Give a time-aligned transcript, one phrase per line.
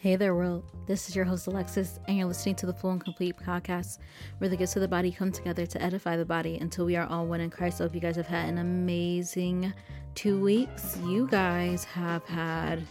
[0.00, 0.62] Hey there, world.
[0.86, 3.98] This is your host, Alexis, and you're listening to the Full and Complete podcast,
[4.38, 7.04] where the gifts of the body come together to edify the body until we are
[7.08, 7.80] all one in Christ.
[7.80, 9.72] I hope you guys have had an amazing
[10.14, 10.96] two weeks.
[11.04, 12.84] You guys have had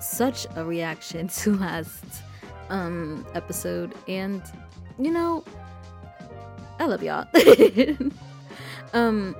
[0.00, 2.22] such a reaction to last
[2.70, 4.42] um, episode, and
[4.98, 5.44] you know,
[6.78, 7.26] I love y'all.
[8.94, 9.36] um,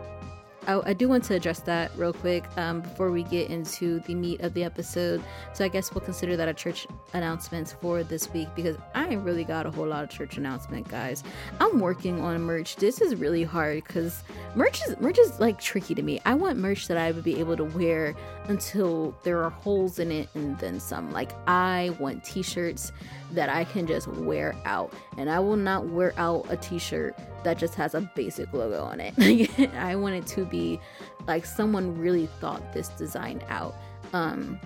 [0.66, 4.14] I, I, do want to address that real quick um, before we get into the
[4.14, 5.22] meat of the episode.
[5.52, 9.24] So I guess we'll consider that a church announcement for this week because I ain't
[9.24, 11.22] really got a whole lot of church announcement, guys.
[11.60, 12.76] I'm working on merch.
[12.76, 14.22] This is really hard because
[14.54, 16.20] merch is merch is like tricky to me.
[16.24, 18.14] I want merch that I would be able to wear
[18.48, 21.12] until there are holes in it and then some.
[21.12, 22.92] Like I want t-shirts
[23.32, 27.58] that I can just wear out, and I will not wear out a t-shirt that
[27.58, 29.14] just has a basic logo on it.
[29.76, 30.80] I want it to be
[31.28, 33.76] like someone really thought this design out,
[34.12, 34.58] um,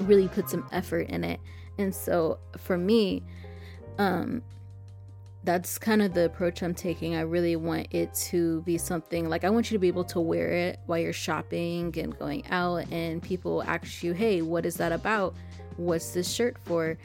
[0.00, 1.38] really put some effort in it.
[1.78, 3.22] And so for me,
[3.98, 4.42] um,
[5.44, 7.14] that's kind of the approach I'm taking.
[7.14, 10.18] I really want it to be something like I want you to be able to
[10.18, 14.74] wear it while you're shopping and going out, and people ask you, Hey, what is
[14.78, 15.36] that about?
[15.76, 16.98] What's this shirt for?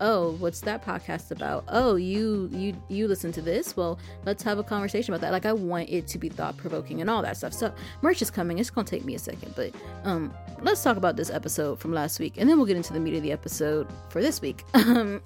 [0.00, 1.64] Oh what's that podcast about?
[1.68, 3.76] Oh you you you listen to this?
[3.76, 5.32] Well let's have a conversation about that.
[5.32, 7.52] Like i want it to be thought provoking and all that stuff.
[7.52, 8.58] So merch is coming.
[8.58, 9.72] It's gonna take me a second but
[10.04, 13.00] um let's talk about this episode from last week and then we'll get into the
[13.00, 14.64] meat of the episode for this week.
[14.74, 15.20] Um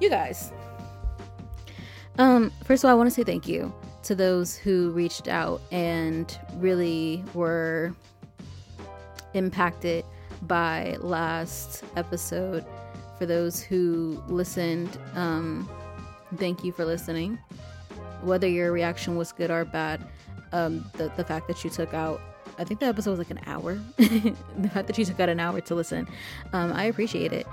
[0.00, 0.52] you guys.
[2.18, 5.60] Um first of all i want to say thank you to those who reached out
[5.72, 7.94] and really were
[9.34, 10.04] impacted
[10.42, 12.64] by last episode
[13.18, 15.68] for those who listened, um,
[16.36, 17.38] thank you for listening.
[18.22, 20.06] Whether your reaction was good or bad,
[20.52, 22.20] um, the, the fact that you took out,
[22.58, 23.74] I think the episode was like an hour.
[23.96, 26.08] the fact that you took out an hour to listen,
[26.52, 27.46] um, I appreciate it.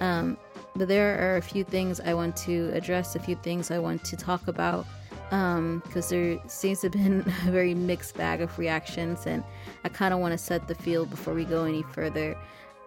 [0.00, 0.36] Um,
[0.76, 4.04] but there are a few things I want to address, a few things I want
[4.04, 4.86] to talk about
[5.30, 9.44] because um, there seems to have been a very mixed bag of reactions, and
[9.84, 12.36] I kind of want to set the field before we go any further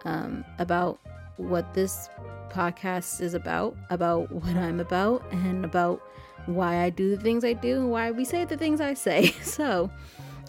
[0.04, 0.98] um, about
[1.36, 2.08] what this
[2.50, 6.02] podcast is about, about what I'm about, and about
[6.46, 9.34] why I do the things I do and why we say the things I say.
[9.42, 9.90] So,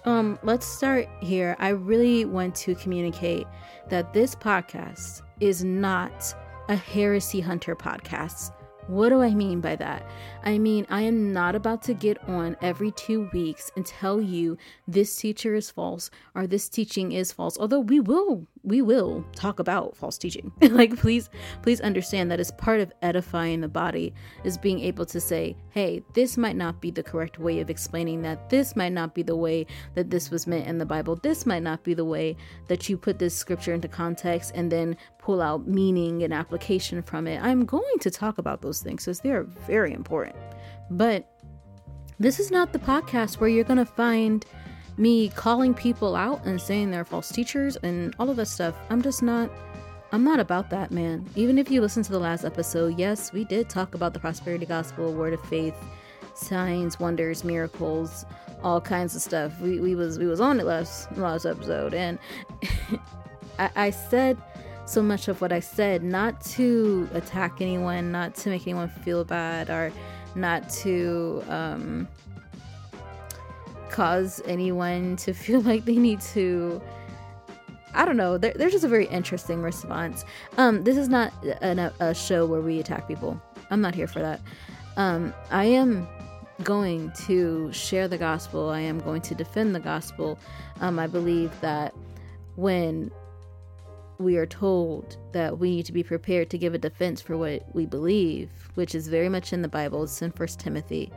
[0.06, 1.56] um, let's start here.
[1.60, 3.48] I really want to communicate
[3.90, 6.36] that this podcast is not
[6.68, 8.52] a heresy hunter podcast.
[8.88, 10.06] What do I mean by that?
[10.44, 14.58] I mean, I am not about to get on every two weeks and tell you
[14.88, 17.58] this teacher is false or this teaching is false.
[17.58, 20.52] Although we will, we will talk about false teaching.
[20.62, 21.30] like, please,
[21.62, 24.14] please understand that as part of edifying the body
[24.44, 28.22] is being able to say, hey, this might not be the correct way of explaining
[28.22, 28.50] that.
[28.50, 29.66] This might not be the way
[29.96, 31.18] that this was meant in the Bible.
[31.18, 32.38] This might not be the way
[32.68, 37.28] that you put this scripture into context and then pull out meaning and application from
[37.28, 37.44] it.
[37.44, 40.36] I'm going to talk about those things because they are very important.
[40.90, 41.30] But
[42.20, 44.46] this is not the podcast where you're going to find
[44.98, 48.76] me calling people out and saying they're false teachers and all of that stuff.
[48.90, 49.50] I'm just not
[50.14, 51.28] I'm not about that, man.
[51.36, 54.68] Even if you listen to the last episode, yes, we did talk about the prosperity
[54.68, 55.74] gospel, word of faith,
[56.36, 58.24] signs, wonders, miracles,
[58.64, 59.60] all kinds of stuff.
[59.60, 62.20] We, we was we was on it last last episode, and
[63.60, 64.38] I, I said
[64.86, 69.24] so much of what I said not to attack anyone, not to make anyone feel
[69.24, 69.92] bad, or
[70.36, 72.08] not to um,
[73.94, 76.82] cause anyone to feel like they need to.
[77.96, 80.26] I don't know—they're just a very interesting response.
[80.58, 81.32] Um, this is not
[81.62, 83.40] an, a show where we attack people.
[83.70, 84.42] I'm not here for that.
[84.98, 86.08] Um, I am
[86.64, 88.70] going to share the gospel.
[88.70, 90.40] I am going to defend the gospel.
[90.82, 91.94] Um, I believe that
[92.56, 93.12] when
[94.18, 97.64] we are told that we need to be prepared to give a defense for what
[97.74, 100.04] we believe, which is very much in the Bible.
[100.04, 101.12] It's in First Timothy.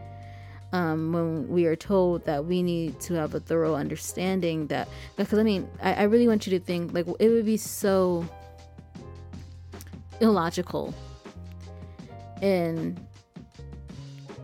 [0.72, 5.38] Um, when we are told that we need to have a thorough understanding that, because
[5.38, 8.26] I mean, I, I really want you to think like it would be so
[10.20, 10.94] illogical
[12.42, 13.00] and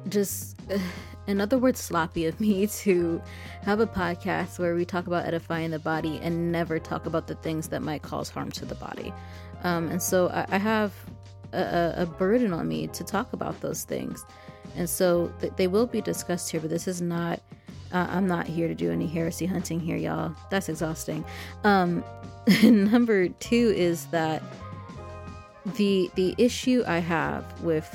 [0.08, 0.60] just.
[1.28, 3.22] In other words, sloppy of me to
[3.62, 7.36] have a podcast where we talk about edifying the body and never talk about the
[7.36, 9.14] things that might cause harm to the body.
[9.62, 10.92] Um, and so I, I have
[11.52, 14.24] a, a, burden on me to talk about those things.
[14.76, 17.40] And so th- they will be discussed here, but this is not,
[17.92, 20.34] uh, I'm not here to do any heresy hunting here, y'all.
[20.50, 21.24] That's exhausting.
[21.64, 22.04] Um,
[22.62, 24.42] number two is that
[25.64, 27.88] the the issue I have with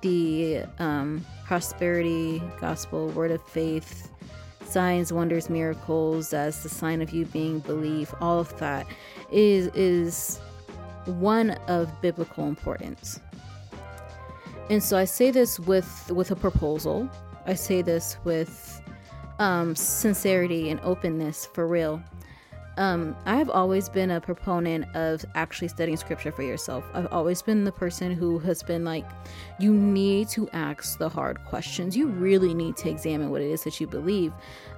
[0.00, 4.10] the um, prosperity gospel, word of faith,
[4.64, 8.86] signs, wonders, miracles as the sign of you being believe, all of that
[9.30, 10.38] is is
[11.04, 13.20] one of biblical importance.
[14.68, 17.08] And so I say this with with a proposal.
[17.46, 18.82] I say this with
[19.38, 22.02] um, sincerity and openness for real.
[22.78, 26.84] Um, I have always been a proponent of actually studying scripture for yourself.
[26.92, 29.06] I've always been the person who has been like,
[29.58, 31.96] you need to ask the hard questions.
[31.96, 34.32] You really need to examine what it is that you believe.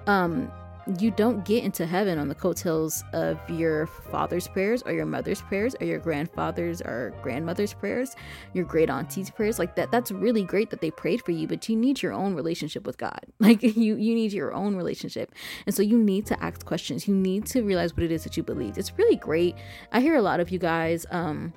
[0.06, 0.52] Um,
[0.98, 5.42] you don't get into heaven on the coattails of your father's prayers or your mother's
[5.42, 8.16] prayers or your grandfather's or grandmother's prayers,
[8.54, 9.58] your great auntie's prayers.
[9.58, 12.34] Like that that's really great that they prayed for you, but you need your own
[12.34, 13.20] relationship with God.
[13.48, 15.34] Like you you need your own relationship.
[15.64, 17.08] And so you need to ask questions.
[17.08, 18.76] You need to realize what it is that you believe.
[18.76, 19.54] It's really great.
[19.90, 21.54] I hear a lot of you guys um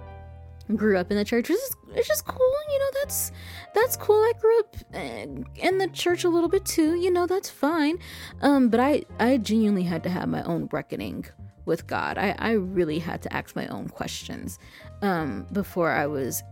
[0.76, 3.32] grew up in the church which is it's just cool you know that's
[3.74, 4.22] that's cool.
[4.22, 5.26] I grew up eh,
[5.56, 8.00] in the church a little bit too you know that's fine.
[8.42, 11.26] Um but i i genuinely had to have my own reckoning
[11.66, 12.18] with god.
[12.18, 14.60] I i really had to ask my own questions
[15.02, 16.44] um before i was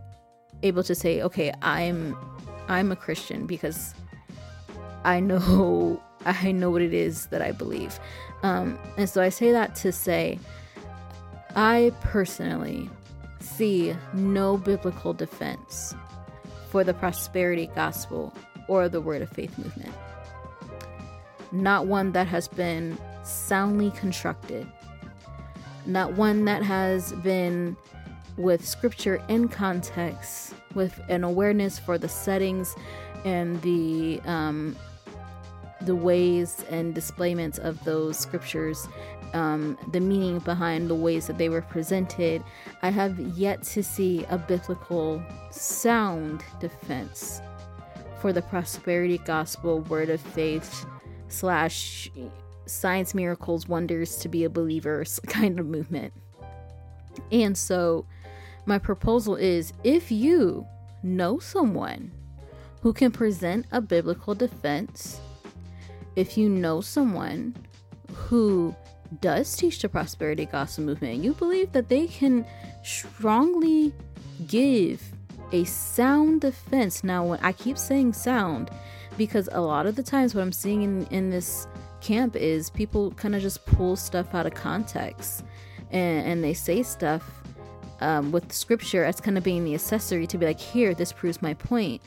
[0.62, 2.16] able to say okay i'm
[2.68, 3.94] i'm a christian because
[5.04, 7.98] i know i know what it is that i believe.
[8.42, 10.38] Um and so i say that to say
[11.56, 12.88] i personally
[13.40, 15.94] see no biblical defense
[16.70, 18.32] for the prosperity gospel
[18.68, 19.94] or the word of faith movement.
[21.52, 24.66] Not one that has been soundly constructed,
[25.86, 27.76] not one that has been
[28.36, 32.76] with scripture in context, with an awareness for the settings
[33.24, 34.76] and the um,
[35.82, 38.86] the ways and displayments of those scriptures
[39.34, 42.42] um, the meaning behind the ways that they were presented,
[42.82, 47.40] I have yet to see a biblical sound defense
[48.20, 50.84] for the prosperity gospel, word of faith,
[51.28, 52.10] slash
[52.66, 56.12] science miracles, wonders to be a believer kind of movement.
[57.32, 58.06] And so,
[58.66, 60.66] my proposal is if you
[61.02, 62.12] know someone
[62.82, 65.20] who can present a biblical defense,
[66.16, 67.54] if you know someone
[68.14, 68.74] who
[69.20, 72.44] does teach the prosperity gospel movement, you believe that they can
[72.84, 73.92] strongly
[74.46, 75.02] give
[75.52, 77.02] a sound defense.
[77.02, 78.70] Now, when I keep saying sound,
[79.16, 81.66] because a lot of the times what I'm seeing in, in this
[82.00, 85.44] camp is people kind of just pull stuff out of context
[85.90, 87.42] and, and they say stuff
[88.00, 91.42] um, with scripture as kind of being the accessory to be like, here, this proves
[91.42, 92.00] my point.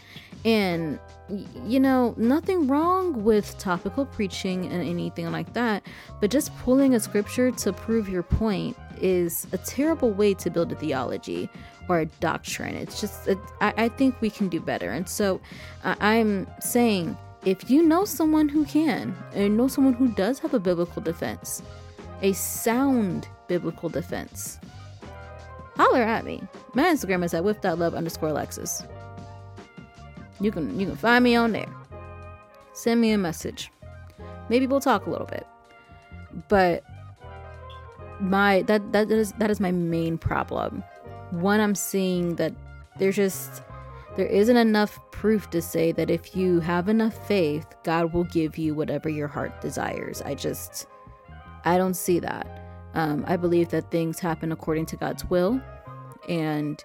[0.44, 5.84] And, you know, nothing wrong with topical preaching and anything like that,
[6.20, 10.72] but just pulling a scripture to prove your point is a terrible way to build
[10.72, 11.50] a theology
[11.90, 12.76] or a doctrine.
[12.76, 14.92] It's just, it, I, I, think we can do better.
[14.92, 15.42] And so
[15.84, 20.54] uh, I'm saying if you know someone who can, and know someone who does have
[20.54, 21.62] a biblical defense,
[22.22, 24.60] a sound biblical defense,
[25.76, 26.42] holler at me.
[26.74, 28.84] My Instagram is at with.love underscore Alexis.
[30.44, 31.74] You can you can find me on there.
[32.74, 33.72] Send me a message.
[34.50, 35.48] Maybe we'll talk a little bit.
[36.50, 36.84] But
[38.20, 40.84] my that that is that is my main problem.
[41.32, 42.54] One I'm seeing that
[43.00, 43.64] there's just
[44.18, 48.58] there isn't enough proof to say that if you have enough faith, God will give
[48.58, 50.22] you whatever your heart desires.
[50.24, 50.88] I just
[51.64, 52.60] I don't see that.
[52.96, 55.62] Um, I believe that things happen according to God's will.
[56.28, 56.84] And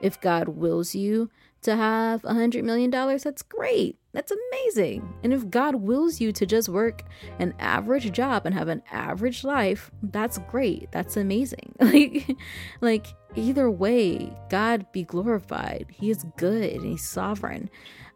[0.00, 1.30] if God wills you
[1.62, 3.98] to have a hundred million dollars, that's great.
[4.12, 5.14] That's amazing.
[5.22, 7.02] And if God wills you to just work
[7.38, 10.90] an average job and have an average life, that's great.
[10.90, 11.74] That's amazing.
[11.80, 12.36] like
[12.80, 15.88] like either way, God be glorified.
[15.90, 17.68] He is good and he's sovereign.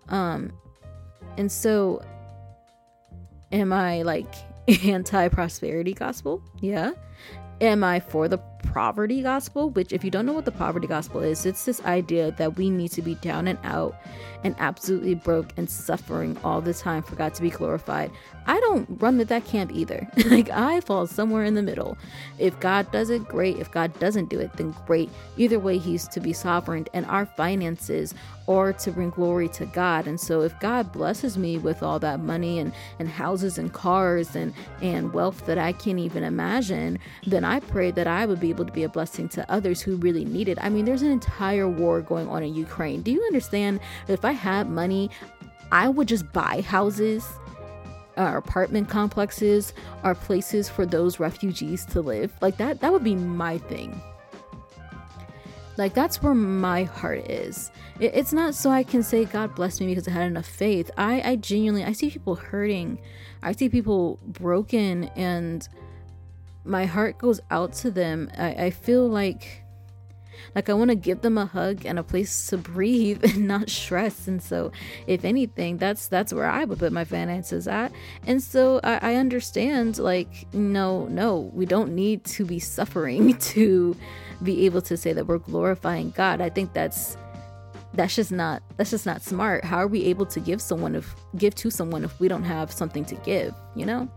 [0.08, 0.52] Um
[1.36, 2.02] and so
[3.52, 4.32] am I like
[4.84, 6.42] anti-prosperity gospel?
[6.60, 6.92] Yeah.
[7.60, 11.20] Am I for the poverty gospel, which, if you don't know what the poverty gospel
[11.20, 13.94] is, it's this idea that we need to be down and out
[14.42, 18.10] and absolutely broke and suffering all the time for God to be glorified.
[18.46, 20.08] I don't run with that camp either.
[20.26, 21.98] like, I fall somewhere in the middle.
[22.38, 23.58] If God does it, great.
[23.58, 25.10] If God doesn't do it, then great.
[25.36, 28.14] Either way, He's to be sovereign, and our finances
[28.50, 30.08] or to bring glory to God.
[30.08, 34.34] And so if God blesses me with all that money and, and houses and cars
[34.34, 34.52] and,
[34.82, 38.66] and wealth that I can't even imagine, then I pray that I would be able
[38.66, 40.58] to be a blessing to others who really need it.
[40.60, 43.02] I mean, there's an entire war going on in Ukraine.
[43.02, 45.10] Do you understand if I had money,
[45.72, 47.26] I would just buy houses
[48.16, 49.72] or apartment complexes
[50.04, 52.32] or places for those refugees to live.
[52.40, 54.00] Like that that would be my thing.
[55.76, 57.70] Like that's where my heart is.
[57.98, 60.90] It, it's not so I can say God bless me because I had enough faith.
[60.96, 62.98] I, I genuinely I see people hurting.
[63.42, 65.66] I see people broken and
[66.64, 68.30] my heart goes out to them.
[68.36, 69.64] I, I feel like
[70.54, 73.70] Like I want to give them a hug and a place to breathe and not
[73.70, 74.26] stress.
[74.26, 74.72] And so,
[75.06, 77.92] if anything, that's that's where I would put my finances at.
[78.26, 83.96] And so I, I understand, like, no, no, we don't need to be suffering to
[84.42, 86.40] be able to say that we're glorifying God.
[86.40, 87.16] I think that's
[87.92, 89.64] that's just not that's just not smart.
[89.64, 92.72] How are we able to give someone if give to someone if we don't have
[92.72, 94.08] something to give, you know?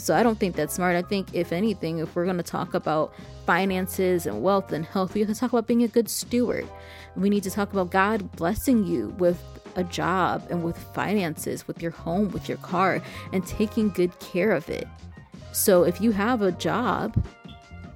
[0.00, 0.96] So I don't think that's smart.
[0.96, 3.12] I think if anything, if we're going to talk about
[3.46, 6.66] finances and wealth and health, we have to talk about being a good steward.
[7.16, 9.42] We need to talk about God blessing you with
[9.76, 13.02] a job and with finances, with your home, with your car,
[13.32, 14.88] and taking good care of it.
[15.52, 17.22] So if you have a job,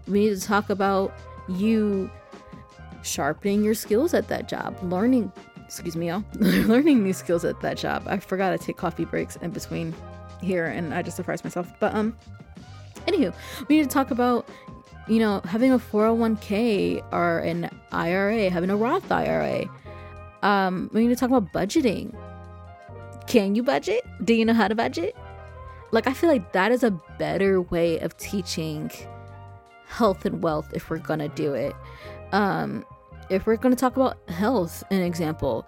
[0.06, 1.14] we need to talk about
[1.48, 2.10] you
[3.02, 5.32] sharpening your skills at that job, learning,
[5.64, 8.02] excuse me, y'all, learning these skills at that job.
[8.06, 9.94] I forgot to take coffee breaks in between
[10.44, 11.72] here and I just surprised myself.
[11.80, 12.16] But, um,
[13.06, 13.34] anywho,
[13.68, 14.48] we need to talk about,
[15.08, 19.68] you know, having a 401k or an IRA, having a Roth IRA.
[20.42, 22.14] Um, we need to talk about budgeting.
[23.26, 24.04] Can you budget?
[24.24, 25.16] Do you know how to budget?
[25.90, 28.90] Like, I feel like that is a better way of teaching
[29.86, 31.74] health and wealth if we're gonna do it.
[32.32, 32.84] Um,
[33.30, 35.66] if we're to talk about health, an example,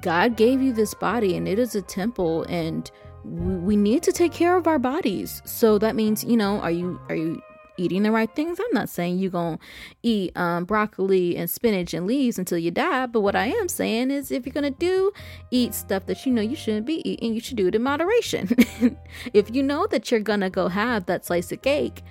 [0.00, 2.90] God gave you this body and it is a temple and
[3.26, 5.42] we need to take care of our bodies.
[5.44, 7.42] So that means, you know, are you are you
[7.76, 8.58] eating the right things?
[8.60, 9.64] I'm not saying you're going to
[10.02, 14.10] eat um, broccoli and spinach and leaves until you die, but what I am saying
[14.10, 15.12] is if you're going to do
[15.50, 18.48] eat stuff that you know you shouldn't be eating, you should do it in moderation.
[19.34, 22.02] if you know that you're going to go have that slice of cake,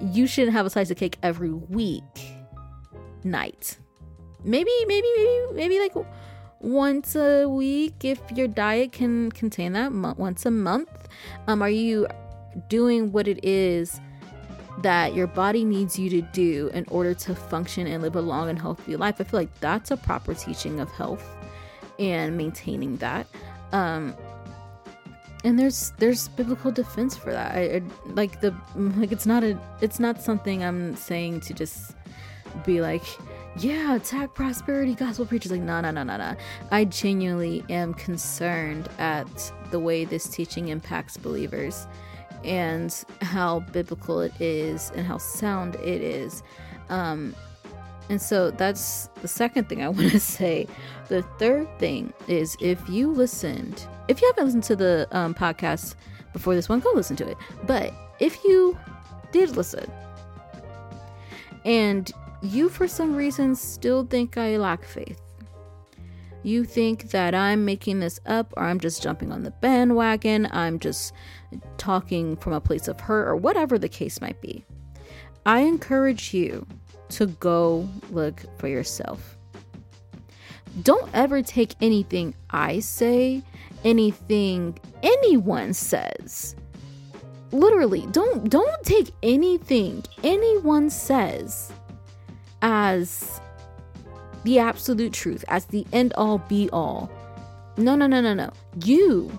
[0.00, 2.02] you shouldn't have a slice of cake every week
[3.24, 3.78] night.
[4.44, 5.94] Maybe, maybe, maybe, maybe like
[6.62, 9.92] once a week if your diet can contain that.
[9.92, 11.08] once a month.
[11.46, 12.06] Um, are you
[12.68, 14.00] doing what it is
[14.78, 18.48] that your body needs you to do in order to function and live a long
[18.48, 19.16] and healthy life?
[19.20, 21.28] I feel like that's a proper teaching of health
[21.98, 23.26] and maintaining that.
[23.72, 24.14] Um,
[25.44, 27.56] and there's there's biblical defense for that.
[27.56, 31.94] I, I like the like it's not a it's not something I'm saying to just
[32.64, 33.04] be like,
[33.58, 35.52] yeah, attack prosperity gospel preachers.
[35.52, 36.36] Like, no, no, no, no, no.
[36.70, 41.86] I genuinely am concerned at the way this teaching impacts believers
[42.44, 46.42] and how biblical it is and how sound it is.
[46.88, 47.34] Um,
[48.08, 50.66] and so that's the second thing I want to say.
[51.08, 55.94] The third thing is if you listened, if you haven't listened to the um, podcast
[56.32, 57.36] before this one, go listen to it.
[57.64, 58.78] But if you
[59.30, 59.90] did listen
[61.64, 62.12] and
[62.42, 65.20] you, for some reason, still think I lack faith.
[66.42, 70.80] You think that I'm making this up or I'm just jumping on the bandwagon, I'm
[70.80, 71.12] just
[71.78, 74.64] talking from a place of hurt, or whatever the case might be.
[75.46, 76.66] I encourage you
[77.10, 79.36] to go look for yourself.
[80.82, 83.42] Don't ever take anything I say,
[83.84, 86.56] anything anyone says.
[87.52, 91.70] Literally, don't don't take anything anyone says
[92.62, 93.40] as
[94.44, 97.10] the absolute truth, as the end all be all.
[97.76, 98.52] No, no, no, no, no.
[98.84, 99.38] You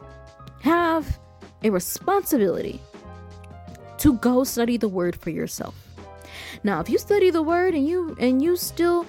[0.61, 1.19] have
[1.63, 2.79] a responsibility
[3.97, 5.75] to go study the word for yourself.
[6.63, 9.05] Now, if you study the word and you and you still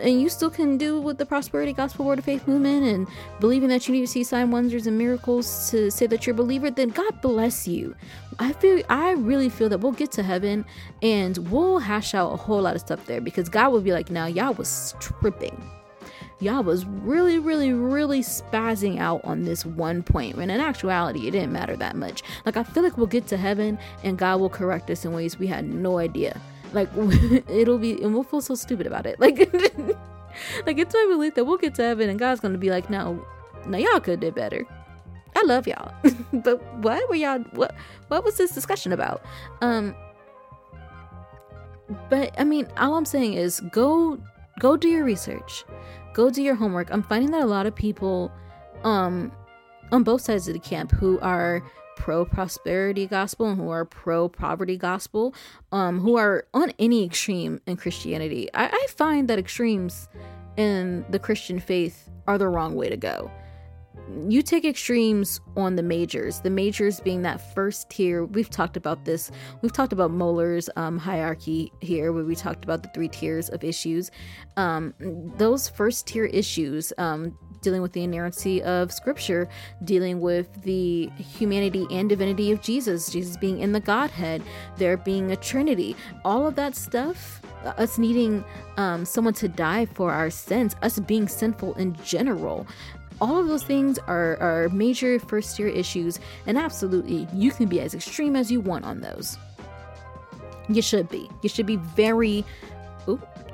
[0.00, 3.06] and you still can do with the prosperity gospel word of faith movement and
[3.40, 6.36] believing that you need to see sign wonders and miracles to say that you're a
[6.36, 7.94] believer then god bless you
[8.38, 10.64] i feel i really feel that we'll get to heaven
[11.02, 14.10] and we'll hash out a whole lot of stuff there because god will be like
[14.10, 15.62] now y'all was tripping
[16.40, 21.32] y'all was really really really spazzing out on this one point when in actuality it
[21.32, 24.50] didn't matter that much like i feel like we'll get to heaven and god will
[24.50, 26.40] correct us in ways we had no idea
[26.72, 26.88] like
[27.48, 29.18] it'll be, and we'll feel so stupid about it.
[29.22, 29.38] Like,
[30.66, 33.24] like it's my belief that we'll get to heaven and God's gonna be like, no,
[33.66, 34.66] no, y'all could did better.
[35.42, 35.92] I love y'all,
[36.32, 37.40] but what were y'all?
[37.52, 37.74] What
[38.08, 39.22] what was this discussion about?
[39.60, 39.94] Um,
[42.08, 44.18] but I mean, all I'm saying is go
[44.60, 45.64] go do your research,
[46.14, 46.92] go do your homework.
[46.92, 48.30] I'm finding that a lot of people,
[48.84, 49.32] um,
[49.90, 51.62] on both sides of the camp who are
[51.96, 55.34] pro prosperity gospel and who are pro poverty gospel,
[55.72, 58.48] um, who are on any extreme in Christianity.
[58.54, 60.08] I, I find that extremes
[60.56, 63.30] in the Christian faith are the wrong way to go.
[64.28, 68.24] You take extremes on the majors, the majors being that first tier.
[68.24, 69.30] We've talked about this.
[69.62, 73.64] We've talked about Mohler's um, hierarchy here, where we talked about the three tiers of
[73.64, 74.10] issues.
[74.56, 74.94] Um,
[75.36, 79.48] those first tier issues, um, dealing with the inerrancy of scripture,
[79.84, 84.42] dealing with the humanity and divinity of Jesus, Jesus being in the Godhead,
[84.76, 88.44] there being a Trinity, all of that stuff, us needing
[88.76, 92.66] um, someone to die for our sins, us being sinful in general.
[93.20, 97.80] All of those things are, are major first year issues, and absolutely, you can be
[97.80, 99.38] as extreme as you want on those.
[100.68, 101.28] You should be.
[101.42, 102.44] You should be very.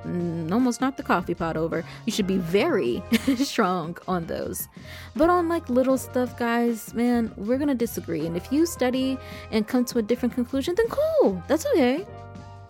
[0.04, 1.84] Mm, almost knocked the coffee pot over.
[2.06, 3.02] You should be very
[3.36, 4.68] strong on those.
[5.16, 8.26] But on like little stuff, guys, man, we're gonna disagree.
[8.26, 9.18] And if you study
[9.50, 11.42] and come to a different conclusion, then cool.
[11.48, 12.06] That's okay.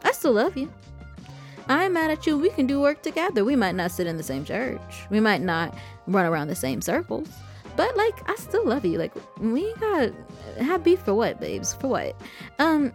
[0.05, 0.73] I still love you.
[1.69, 2.39] I'm mad at you.
[2.39, 3.45] We can do work together.
[3.45, 4.81] We might not sit in the same church.
[5.11, 7.29] We might not run around the same circles.
[7.77, 8.99] But like I still love you.
[8.99, 10.11] Like we got
[10.59, 11.75] have beef for what, babes?
[11.75, 12.17] For what?
[12.59, 12.93] Um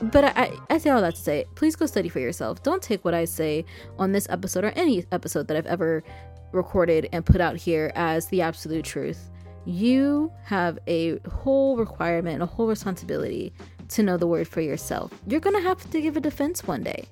[0.00, 2.62] but I, I say all that to say, please go study for yourself.
[2.62, 3.64] Don't take what I say
[3.98, 6.04] on this episode or any episode that I've ever
[6.52, 9.30] recorded and put out here as the absolute truth.
[9.64, 13.52] You have a whole requirement, a whole responsibility
[13.88, 15.12] to know the word for yourself.
[15.26, 17.06] You're going to have to give a defense one day.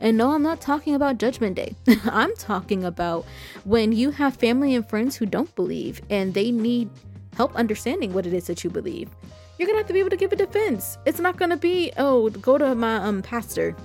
[0.00, 1.74] And no, I'm not talking about Judgment Day.
[2.04, 3.24] I'm talking about
[3.64, 6.90] when you have family and friends who don't believe and they need
[7.36, 9.10] help understanding what it is that you believe
[9.58, 10.98] you're gonna have to be able to give a defense.
[11.04, 13.76] It's not gonna be, oh, go to my um pastor.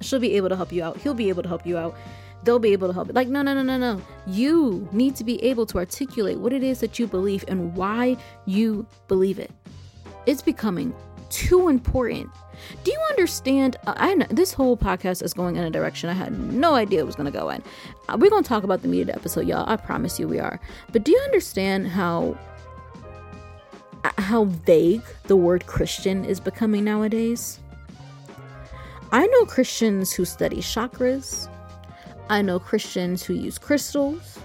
[0.00, 0.96] She'll be able to help you out.
[0.98, 1.96] He'll be able to help you out.
[2.44, 3.12] They'll be able to help.
[3.12, 4.00] Like, no, no, no, no, no.
[4.28, 8.16] You need to be able to articulate what it is that you believe and why
[8.46, 9.50] you believe it.
[10.26, 10.94] It's becoming
[11.30, 12.30] too important.
[12.84, 13.76] Do you understand?
[13.86, 17.00] Uh, I know this whole podcast is going in a direction I had no idea
[17.00, 17.62] it was going to go in.
[18.08, 19.68] Uh, we're going to talk about the media episode, y'all.
[19.68, 20.60] I promise you we are.
[20.92, 22.36] But do you understand how
[24.18, 27.60] how vague the word Christian is becoming nowadays.
[29.10, 31.48] I know Christians who study chakras.
[32.28, 34.38] I know Christians who use crystals.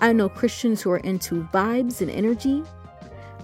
[0.00, 2.62] I know Christians who are into vibes and energy.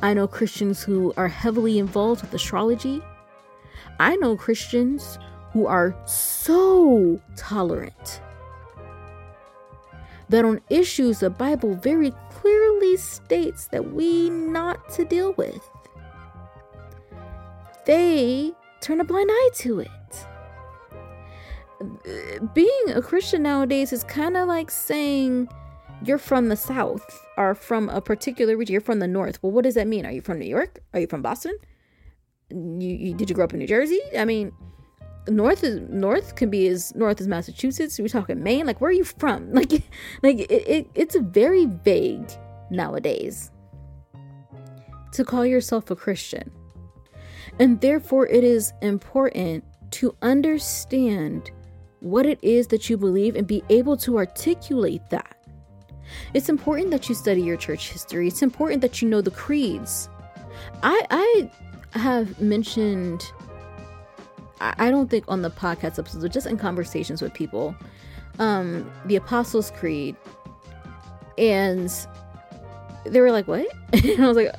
[0.02, 3.00] I know Christians who are heavily involved with astrology.
[4.00, 5.18] I know Christians
[5.52, 8.20] who are so tolerant
[10.28, 15.68] that on issues the Bible very clearly states that we not to deal with.
[17.86, 20.26] They turn a blind eye to it.
[22.54, 25.48] Being a Christian nowadays is kind of like saying
[26.04, 28.72] you're from the South or from a particular region.
[28.72, 29.42] You're from the North.
[29.42, 30.06] Well, what does that mean?
[30.06, 30.80] Are you from New York?
[30.94, 31.56] Are you from Boston?
[32.50, 34.00] You, you did you grow up in New Jersey?
[34.18, 34.52] I mean,
[35.28, 38.92] north is north can be as north as massachusetts we're talking maine like where are
[38.92, 39.72] you from like
[40.22, 42.28] like it, it, it's very vague
[42.70, 43.50] nowadays
[45.12, 46.50] to call yourself a christian
[47.60, 51.50] and therefore it is important to understand
[52.00, 55.36] what it is that you believe and be able to articulate that
[56.34, 58.28] it's important that you study your church history.
[58.28, 60.08] It's important that you know the creeds.
[60.82, 61.50] I i
[61.98, 63.22] have mentioned
[64.62, 67.74] I don't think on the podcast episodes, but just in conversations with people,
[68.38, 70.14] um, the Apostles' Creed,
[71.36, 71.92] and
[73.04, 74.54] they were like, "What?" and I was like,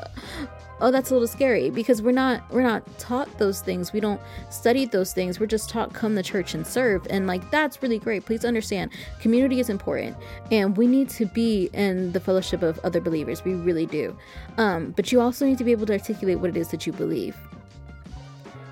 [0.82, 3.94] "Oh, that's a little scary because we're not we're not taught those things.
[3.94, 5.40] We don't study those things.
[5.40, 8.26] We're just taught come to church and serve, and like that's really great.
[8.26, 10.18] Please understand, community is important,
[10.52, 13.44] and we need to be in the fellowship of other believers.
[13.44, 14.18] We really do.
[14.58, 16.94] Um, but you also need to be able to articulate what it is that you
[16.94, 17.36] believe."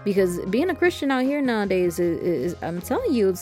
[0.04, 3.36] because being a Christian out here nowadays is, is I'm telling you,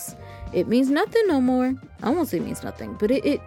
[0.53, 1.73] it means nothing no more.
[2.03, 3.41] I won't say it means nothing, but it, it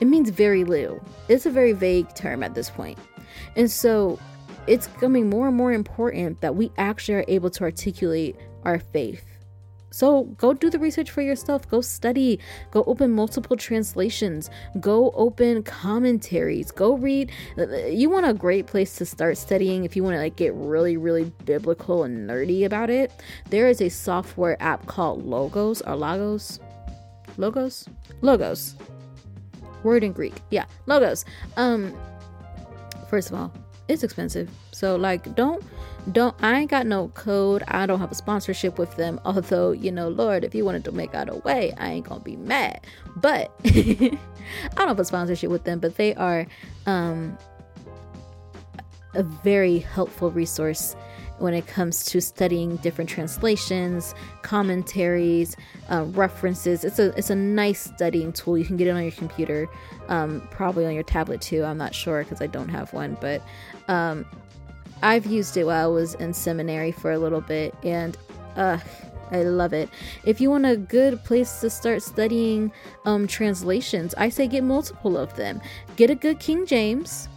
[0.00, 1.00] it means very little.
[1.28, 2.98] It's a very vague term at this point.
[3.56, 4.18] And so
[4.66, 9.32] it's becoming more and more important that we actually are able to articulate our faith
[9.92, 11.68] so go do the research for yourself.
[11.68, 12.40] Go study.
[12.70, 14.50] Go open multiple translations.
[14.80, 16.70] Go open commentaries.
[16.70, 17.30] Go read.
[17.56, 20.96] You want a great place to start studying if you want to like get really,
[20.96, 23.12] really biblical and nerdy about it.
[23.50, 26.58] There is a software app called Logos or Logos.
[27.36, 27.86] Logos?
[28.22, 28.74] Logos.
[29.82, 30.34] Word in Greek.
[30.50, 31.26] Yeah, Logos.
[31.58, 31.94] Um
[33.10, 33.52] first of all,
[33.88, 34.50] it's expensive.
[34.72, 35.62] So like don't
[36.12, 37.62] don't I ain't got no code.
[37.68, 39.20] I don't have a sponsorship with them.
[39.24, 42.20] Although, you know, Lord, if you wanted to make out a way, I ain't gonna
[42.20, 42.80] be mad.
[43.16, 44.18] But I
[44.76, 46.46] don't have a sponsorship with them, but they are
[46.86, 47.36] um
[49.14, 50.96] a very helpful resource
[51.42, 55.56] when it comes to studying different translations, commentaries,
[55.90, 56.84] uh, references.
[56.84, 58.56] It's a it's a nice studying tool.
[58.56, 59.68] You can get it on your computer,
[60.08, 61.64] um, probably on your tablet too.
[61.64, 63.42] I'm not sure because I don't have one, but
[63.88, 64.24] um,
[65.02, 68.16] I've used it while I was in seminary for a little bit, and
[68.54, 68.78] uh,
[69.32, 69.88] I love it.
[70.24, 72.70] If you want a good place to start studying
[73.04, 75.60] um, translations, I say get multiple of them.
[75.96, 77.28] Get a good King James.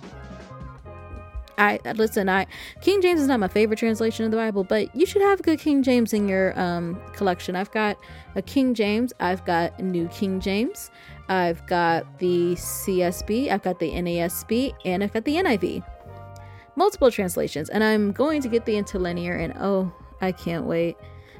[1.58, 2.30] I listen.
[2.30, 2.48] I
[2.82, 5.44] King James is not my favorite translation of the Bible, but you should have a
[5.44, 7.56] good King James in your um, collection.
[7.56, 7.98] I've got
[8.36, 9.14] a King James.
[9.20, 10.92] I've got New King James.
[11.30, 13.50] I've got the CSB.
[13.50, 15.84] I've got the NASB, and I've got the NIV.
[16.76, 19.36] Multiple translations, and I'm going to get the interlinear.
[19.36, 20.98] And oh, I can't wait.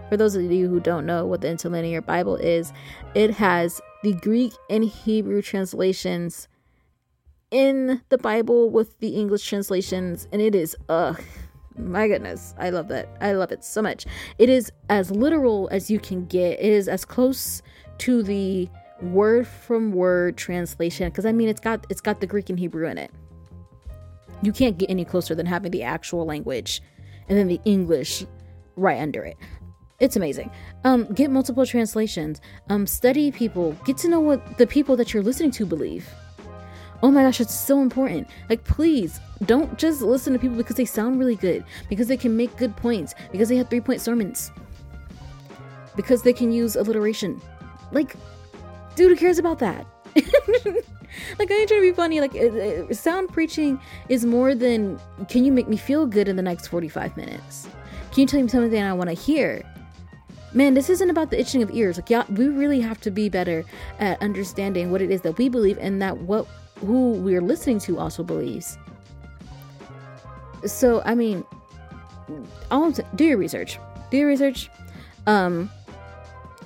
[0.10, 2.72] For those of you who don't know what the interlinear Bible is,
[3.16, 6.48] it has the Greek and Hebrew translations
[7.56, 11.22] in the Bible with the English translations, and it is, ugh,
[11.78, 13.08] my goodness, I love that.
[13.22, 14.06] I love it so much.
[14.38, 17.62] It is as literal as you can get, it is as close
[18.00, 18.68] to the
[19.02, 22.88] word from word translation because i mean it's got it's got the greek and hebrew
[22.88, 23.12] in it.
[24.42, 26.82] You can't get any closer than having the actual language
[27.28, 28.26] and then the english
[28.78, 29.38] right under it.
[30.00, 30.50] It's amazing.
[30.86, 32.40] Um get multiple translations.
[32.70, 33.74] Um study people.
[33.86, 36.08] Get to know what the people that you're listening to believe
[37.04, 38.28] oh my gosh it's so important.
[38.50, 42.36] Like please don't just listen to people because they sound really good because they can
[42.36, 44.52] make good points because they have three point sermons
[45.96, 47.42] because they can use alliteration.
[47.92, 48.16] Like
[48.96, 49.86] dude who cares about that?
[51.40, 52.22] Like i ain't trying to be funny.
[52.22, 53.80] Like sound preaching
[54.10, 57.68] is more than can you make me feel good in the next 45 minutes?
[58.12, 59.64] Can you tell me something I want to hear?
[60.54, 61.98] Man, this isn't about the itching of ears.
[61.98, 63.66] Like, yeah, we really have to be better
[64.00, 66.48] at understanding what it is that we believe and that what
[66.86, 68.78] who we're listening to also believes.
[70.66, 71.44] So, I mean,
[72.72, 73.80] all do your research.
[74.12, 74.70] Do your research.
[75.28, 75.70] Um,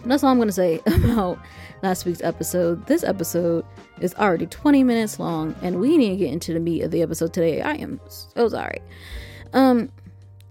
[0.05, 1.39] that's all I'm gonna say about
[1.81, 2.85] last week's episode.
[2.85, 3.65] This episode
[3.99, 7.01] is already 20 minutes long, and we need to get into the meat of the
[7.01, 7.61] episode today.
[7.61, 8.81] I am so sorry.
[9.53, 9.89] Um,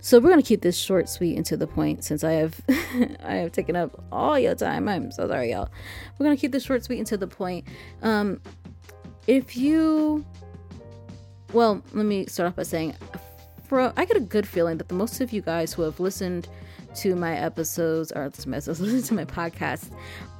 [0.00, 2.60] so we're gonna keep this short, sweet, and to the point since I have
[3.24, 4.88] I have taken up all your time.
[4.88, 5.68] I'm so sorry, y'all.
[6.18, 7.66] We're gonna keep this short, sweet, and to the point.
[8.02, 8.40] Um,
[9.28, 10.24] if you,
[11.52, 12.94] well, let me start off by saying,
[13.68, 16.48] for I get a good feeling that the most of you guys who have listened
[16.96, 19.90] to my episodes or to my to my podcast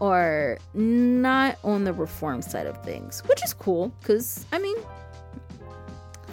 [0.01, 4.79] are not on the reform side of things, which is cool because I mean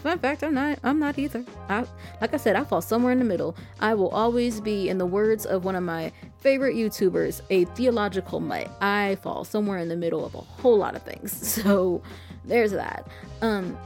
[0.05, 0.77] fun fact, I'm not.
[0.83, 1.43] I'm not either.
[1.67, 1.83] I,
[2.21, 3.57] like I said, I fall somewhere in the middle.
[3.79, 8.39] I will always be, in the words of one of my favorite YouTubers, a theological
[8.39, 8.69] mutt.
[8.81, 11.33] I fall somewhere in the middle of a whole lot of things.
[11.65, 12.03] So
[12.47, 13.07] there's that.
[13.41, 13.77] Um,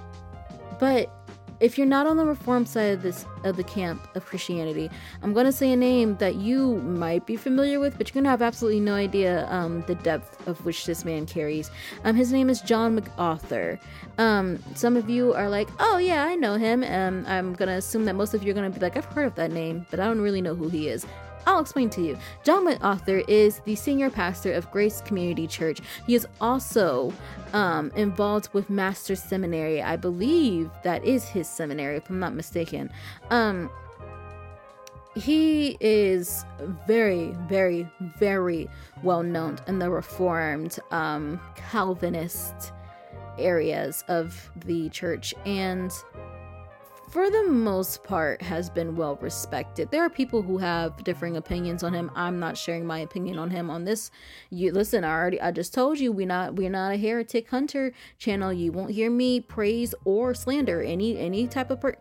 [0.80, 1.12] but
[1.60, 4.90] if you're not on the reform side of this of the camp of Christianity,
[5.22, 8.42] I'm gonna say a name that you might be familiar with, but you're gonna have
[8.42, 11.70] absolutely no idea um, the depth of which this man carries.
[12.06, 13.80] Um, his name is John MacArthur.
[14.18, 16.84] Um, some of you are like, oh yeah, I know him.
[16.84, 19.36] Um, I'm gonna assume that most of you are gonna be like, I've heard of
[19.36, 21.06] that name, but I don't really know who he is.
[21.50, 22.16] I'll explain to you.
[22.44, 25.80] John MacArthur is the senior pastor of Grace Community Church.
[26.06, 27.12] He is also
[27.54, 29.82] um, involved with Master Seminary.
[29.82, 32.92] I believe that is his seminary, if I'm not mistaken.
[33.32, 33.72] Um,
[35.16, 36.46] he is
[36.86, 38.70] very, very, very
[39.02, 42.74] well known in the Reformed um, Calvinist
[43.40, 45.34] areas of the church.
[45.48, 45.92] And
[47.10, 49.90] for the most part has been well respected.
[49.90, 52.12] There are people who have differing opinions on him.
[52.16, 54.12] I'm not sharing my opinion on him on this.
[54.52, 57.94] You listen, I already I just told you we're not we're not a heretic hunter
[58.20, 58.54] channel.
[58.54, 61.96] You won't hear me praise or slander any any type of per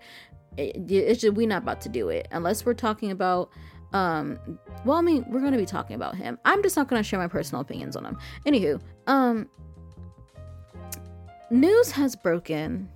[0.59, 3.51] it, it's just we're not about to do it unless we're talking about
[3.93, 4.39] um
[4.85, 6.39] well I mean we're gonna be talking about him.
[6.45, 8.19] I'm just not gonna share my personal opinions on him.
[8.45, 9.49] Anywho, um
[11.51, 12.91] news has broken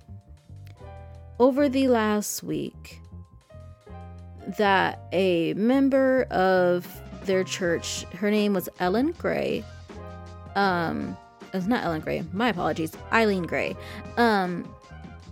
[1.39, 2.99] over the last week
[4.57, 6.87] that a member of
[7.25, 9.63] their church, her name was Ellen Gray.
[10.55, 11.17] Um,
[11.53, 12.23] it's not Ellen Gray.
[12.33, 13.75] My apologies, Eileen Gray.
[14.17, 14.67] Um,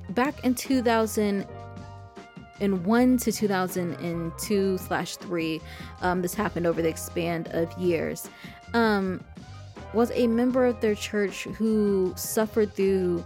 [0.09, 5.61] back in 2001 to 2002 slash three,
[6.01, 8.29] um, this happened over the span of years.
[8.73, 9.23] Um,
[9.93, 13.25] was a member of their church who suffered through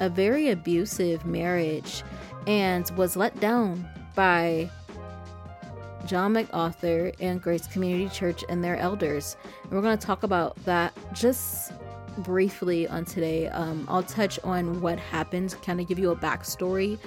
[0.00, 2.02] a very abusive marriage
[2.46, 4.70] and was let down by
[6.06, 9.36] John MacArthur and Grace Community Church and their elders.
[9.62, 11.72] And we're going to talk about that just
[12.18, 13.48] briefly on today.
[13.48, 16.98] Um, I'll touch on what happened, kind of give you a backstory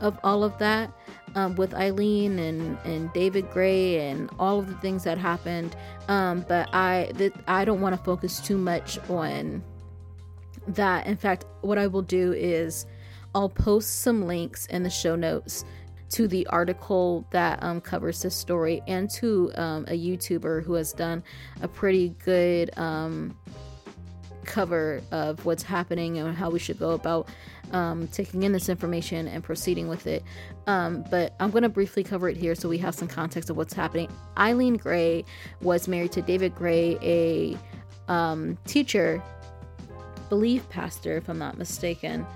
[0.00, 0.90] of all of that
[1.34, 5.76] um, with Eileen and, and David Gray and all of the things that happened.
[6.08, 9.62] Um, but I, th- I don't want to focus too much on
[10.68, 11.06] that.
[11.06, 12.86] In fact, what I will do is
[13.34, 15.64] I'll post some links in the show notes
[16.10, 20.92] to the article that um, covers this story and to um, a YouTuber who has
[20.92, 21.24] done
[21.60, 23.36] a pretty good um,
[24.44, 27.28] cover of what's happening and how we should go about
[27.72, 30.22] um, taking in this information and proceeding with it.
[30.66, 33.56] Um, but I'm going to briefly cover it here so we have some context of
[33.56, 34.08] what's happening.
[34.38, 35.24] Eileen Gray
[35.62, 37.58] was married to David Gray, a
[38.12, 39.22] um, teacher,
[40.28, 42.26] belief pastor, if I'm not mistaken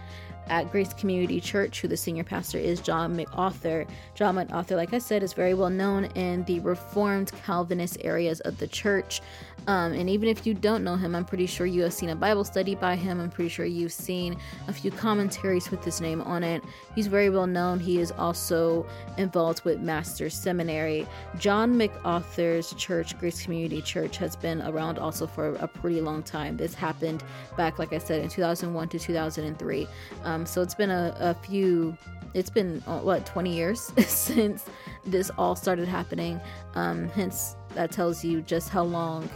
[0.48, 3.86] at Grace Community Church, who the senior pastor is John MacArthur.
[4.14, 8.58] John MacArthur, like I said, is very well known in the Reformed Calvinist areas of
[8.58, 9.20] the church.
[9.66, 12.16] Um, and even if you don't know him, I'm pretty sure you have seen a
[12.16, 13.20] Bible study by him.
[13.20, 16.62] I'm pretty sure you've seen a few commentaries with his name on it.
[16.94, 17.78] He's very well known.
[17.78, 18.86] He is also
[19.18, 21.06] involved with Master's Seminary.
[21.38, 26.56] John MacArthur's church, Grace Community Church, has been around also for a pretty long time.
[26.56, 27.22] This happened
[27.56, 29.86] back, like I said, in 2001 to 2003.
[30.24, 31.96] Um, so it's been a, a few
[32.34, 34.66] it's been uh, what 20 years since
[35.04, 36.40] this all started happening
[36.74, 39.28] um, hence that tells you just how long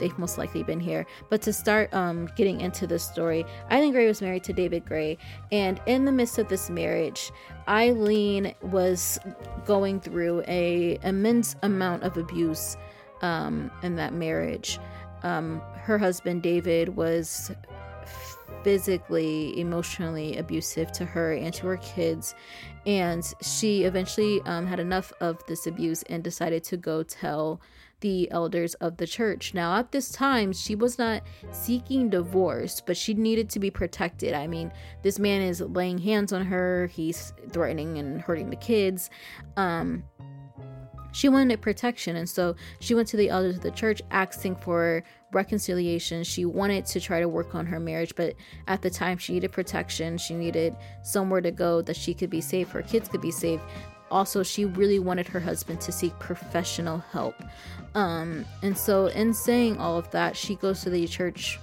[0.00, 1.06] they've most likely been here.
[1.28, 5.18] But to start um, getting into this story, Eileen Gray was married to David Gray,
[5.52, 7.30] and in the midst of this marriage,
[7.68, 9.20] Eileen was
[9.66, 12.76] going through a immense amount of abuse
[13.22, 14.80] um, in that marriage.
[15.22, 17.52] Um, her husband David was
[18.62, 22.34] physically, emotionally abusive to her and to her kids.
[22.86, 27.60] And she eventually um, had enough of this abuse and decided to go tell
[28.00, 29.54] the elders of the church.
[29.54, 34.34] Now, at this time, she was not seeking divorce, but she needed to be protected.
[34.34, 39.10] I mean, this man is laying hands on her, he's threatening and hurting the kids.
[39.56, 40.02] Um,
[41.12, 45.02] she wanted protection, and so she went to the elders of the church asking for
[45.32, 46.24] reconciliation.
[46.24, 48.34] She wanted to try to work on her marriage, but
[48.66, 50.18] at the time, she needed protection.
[50.18, 53.60] She needed somewhere to go that she could be safe, her kids could be safe
[54.10, 57.34] also she really wanted her husband to seek professional help
[57.94, 61.58] um, and so in saying all of that she goes to the church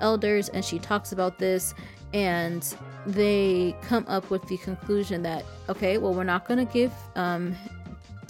[0.00, 1.74] elders and she talks about this
[2.12, 2.74] and
[3.06, 7.54] they come up with the conclusion that okay well we're not going to give um,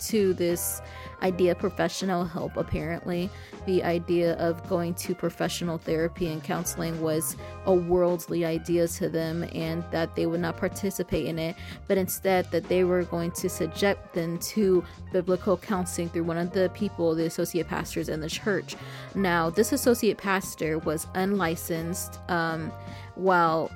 [0.09, 0.83] to this
[1.23, 3.31] idea professional help apparently.
[3.67, 7.37] The idea of going to professional therapy and counseling was
[7.67, 12.51] a worldly idea to them and that they would not participate in it but instead
[12.51, 17.15] that they were going to subject them to biblical counseling through one of the people
[17.15, 18.77] the associate pastors in the church.
[19.15, 22.73] Now this associate pastor was unlicensed um,
[23.15, 23.71] while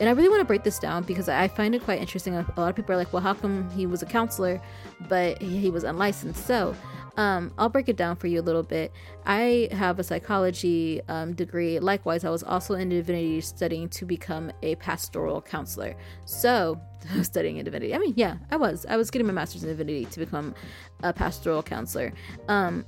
[0.00, 2.34] and I really want to break this down because I find it quite interesting.
[2.34, 4.60] A lot of people are like, well, how come he was a counselor,
[5.08, 6.46] but he was unlicensed?
[6.46, 6.74] So,
[7.16, 8.92] um, I'll break it down for you a little bit.
[9.26, 11.78] I have a psychology um, degree.
[11.78, 15.94] Likewise, I was also in divinity studying to become a pastoral counselor.
[16.24, 16.80] So,
[17.22, 17.94] studying in divinity.
[17.94, 18.86] I mean, yeah, I was.
[18.88, 20.54] I was getting my master's in divinity to become
[21.02, 22.12] a pastoral counselor.
[22.48, 22.86] Um,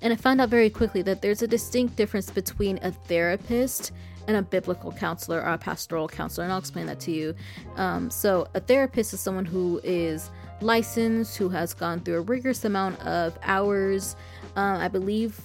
[0.00, 3.92] and I found out very quickly that there's a distinct difference between a therapist
[4.28, 6.44] and a biblical counselor or a pastoral counselor.
[6.44, 7.34] And I'll explain that to you.
[7.76, 12.64] Um, so, a therapist is someone who is licensed, who has gone through a rigorous
[12.64, 14.16] amount of hours.
[14.56, 15.40] Uh, I believe,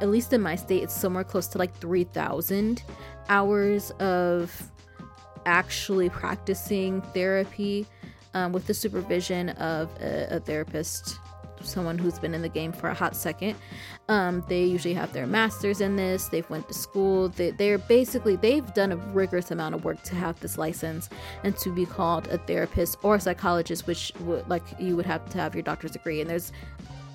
[0.00, 2.82] at least in my state, it's somewhere close to like 3,000
[3.28, 4.70] hours of
[5.46, 7.86] actually practicing therapy
[8.34, 11.18] um, with the supervision of a, a therapist
[11.68, 13.56] someone who's been in the game for a hot second.
[14.08, 16.28] Um, they usually have their masters in this.
[16.28, 17.28] They've went to school.
[17.28, 21.08] They, they're basically they've done a rigorous amount of work to have this license
[21.44, 25.28] and to be called a therapist or a psychologist, which would like you would have
[25.30, 26.20] to have your doctor's degree.
[26.20, 26.52] And there's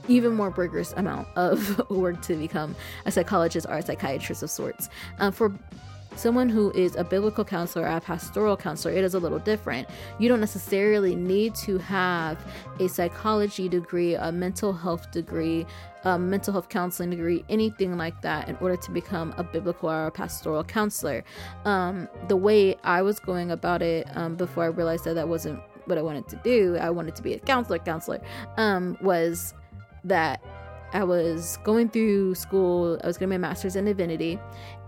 [0.07, 4.89] even more rigorous amount of work to become a psychologist or a psychiatrist of sorts.
[5.19, 5.53] Um, for
[6.15, 9.87] someone who is a biblical counselor or a pastoral counselor, it is a little different.
[10.19, 12.37] You don't necessarily need to have
[12.79, 15.65] a psychology degree, a mental health degree,
[16.03, 20.07] a mental health counseling degree, anything like that, in order to become a biblical or
[20.07, 21.23] a pastoral counselor.
[21.65, 25.59] Um, the way I was going about it um, before I realized that that wasn't
[25.85, 28.21] what I wanted to do, I wanted to be a counselor, counselor,
[28.57, 29.53] um, was
[30.03, 30.43] that
[30.93, 34.39] I was going through school, I was getting my master's in divinity,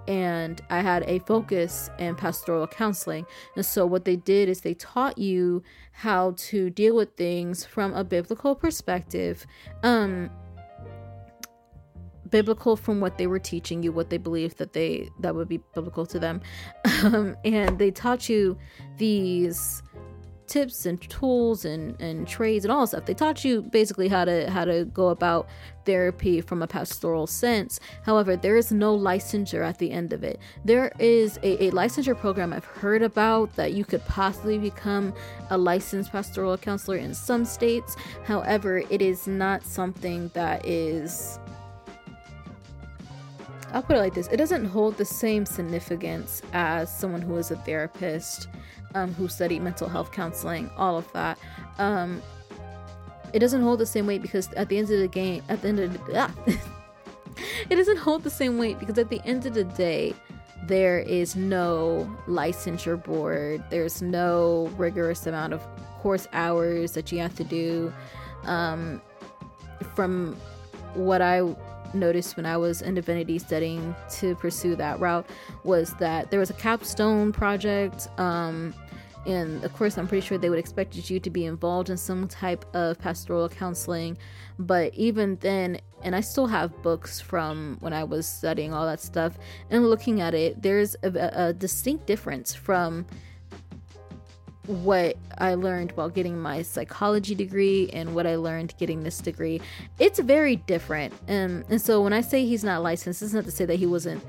[0.07, 3.25] and I had a focus in pastoral counseling.
[3.55, 7.93] And so, what they did is they taught you how to deal with things from
[7.93, 9.45] a biblical perspective.
[9.83, 10.29] Um,
[12.29, 15.59] biblical from what they were teaching you what they believed that they that would be
[15.75, 16.41] biblical to them
[17.03, 18.57] um, and they taught you
[18.97, 19.83] these
[20.47, 23.05] tips and tools and, and trades and all that stuff.
[23.05, 25.47] They taught you basically how to how to go about
[25.85, 27.79] therapy from a pastoral sense.
[28.03, 30.39] However, there is no licensure at the end of it.
[30.63, 35.13] There is a, a licensure program I've heard about that you could possibly become
[35.49, 37.95] a licensed pastoral counselor in some states.
[38.23, 41.39] However, it is not something that is
[43.75, 47.51] I'll put it like this it doesn't hold the same significance as someone who is
[47.51, 48.47] a therapist,
[48.93, 51.37] um, who studied mental health counseling, all of that.
[51.77, 52.21] Um,
[53.33, 55.67] it doesn't hold the same weight because at the end of the game, at the
[55.67, 56.33] end of the, ah,
[57.69, 60.13] it doesn't hold the same weight because at the end of the day,
[60.67, 65.61] there is no licensure board, there's no rigorous amount of
[65.99, 67.93] course hours that you have to do.
[68.43, 69.01] Um,
[69.95, 70.35] from
[70.93, 71.41] what I
[71.95, 75.29] noticed when I was in divinity studying to pursue that route
[75.63, 78.07] was that there was a capstone project.
[78.19, 78.73] Um,
[79.25, 82.27] and of course, I'm pretty sure they would expect you to be involved in some
[82.27, 84.17] type of pastoral counseling.
[84.59, 88.99] But even then, and I still have books from when I was studying all that
[88.99, 89.37] stuff
[89.71, 93.05] and looking at it, there's a, a distinct difference from
[94.67, 99.61] what I learned while getting my psychology degree and what I learned getting this degree.
[99.99, 101.13] It's very different.
[101.27, 103.85] Um, and so when I say he's not licensed, it's not to say that he
[103.85, 104.23] wasn't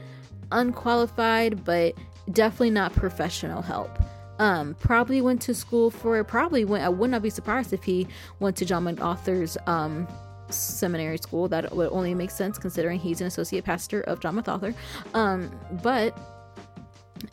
[0.53, 1.95] unqualified, but
[2.33, 3.91] definitely not professional help.
[4.39, 6.23] Um, probably went to school for.
[6.25, 6.85] Probably went.
[6.85, 8.07] I would not be surprised if he
[8.39, 10.07] went to John MacArthur's um,
[10.51, 11.49] seminary school.
[11.49, 14.75] That would only make sense considering he's an associate pastor of John MacArthur.
[15.15, 15.51] Um,
[15.83, 16.36] but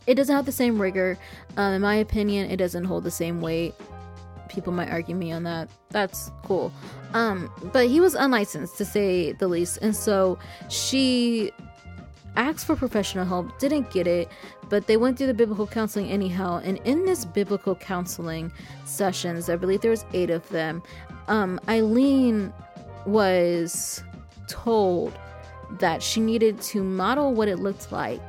[0.08, 1.18] it doesn't have the same rigor.
[1.58, 3.74] Um, in my opinion, it doesn't hold the same weight.
[4.50, 5.70] People might argue me on that.
[5.90, 6.72] That's cool.
[7.14, 9.80] Um, but he was unlicensed to say the least.
[9.82, 10.38] And so
[10.70, 11.52] she
[12.36, 14.30] asked for professional help, didn't get it,
[14.70, 16.62] but they went through the biblical counseling anyhow.
[16.64, 18.52] And in this biblical counseling
[18.86, 20.82] sessions, I believe there was eight of them,
[21.28, 22.52] um, Eileen
[23.06, 24.04] was
[24.48, 25.18] told
[25.80, 28.22] that she needed to model what it looked like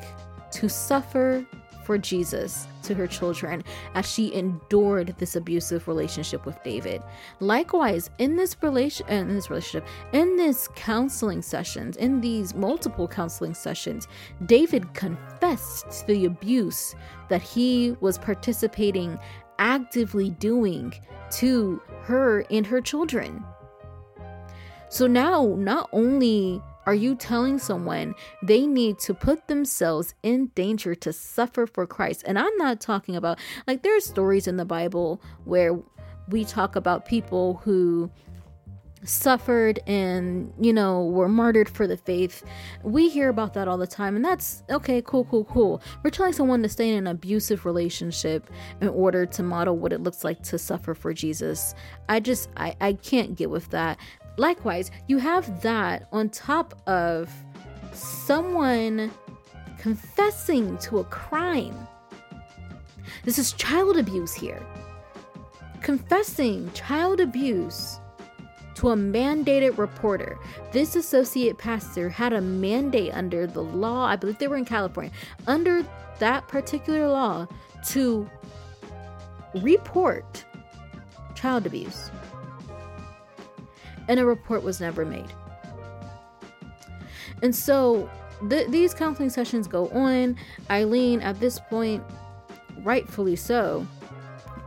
[0.55, 1.45] to suffer
[1.85, 3.63] for Jesus to her children
[3.95, 7.03] as she endured this abusive relationship with David.
[7.41, 13.55] Likewise, in this relation in this relationship, in this counseling sessions, in these multiple counseling
[13.55, 14.09] sessions,
[14.47, 16.95] David confessed the abuse
[17.29, 19.19] that he was participating
[19.59, 20.95] actively doing
[21.31, 23.45] to her and her children.
[24.89, 30.95] So now not only are you telling someone they need to put themselves in danger
[30.97, 32.23] to suffer for Christ?
[32.27, 35.79] And I'm not talking about, like, there are stories in the Bible where
[36.29, 38.11] we talk about people who
[39.05, 42.43] suffered and you know were martyred for the faith.
[42.83, 45.83] We hear about that all the time and that's okay cool cool cool.
[46.03, 50.03] We're telling someone to stay in an abusive relationship in order to model what it
[50.03, 51.75] looks like to suffer for jesus.
[52.09, 53.99] I just i, I can't get with that
[54.37, 57.31] Likewise, you have that on top of
[57.93, 59.11] someone
[59.79, 61.77] confessing to a crime.
[63.25, 64.63] This is child abuse here.
[65.83, 68.01] Confessing child abuse
[68.75, 70.37] to a mandated reporter.
[70.73, 75.13] This associate pastor had a mandate under the law, I believe they were in California,
[75.47, 75.87] under
[76.19, 77.47] that particular law
[77.89, 78.29] to
[79.63, 80.45] report
[81.35, 82.11] child abuse
[84.09, 85.33] and a report was never made.
[87.43, 88.09] And so
[88.49, 90.37] th- these counseling sessions go on.
[90.71, 92.03] Eileen, at this point,
[92.79, 93.87] rightfully so,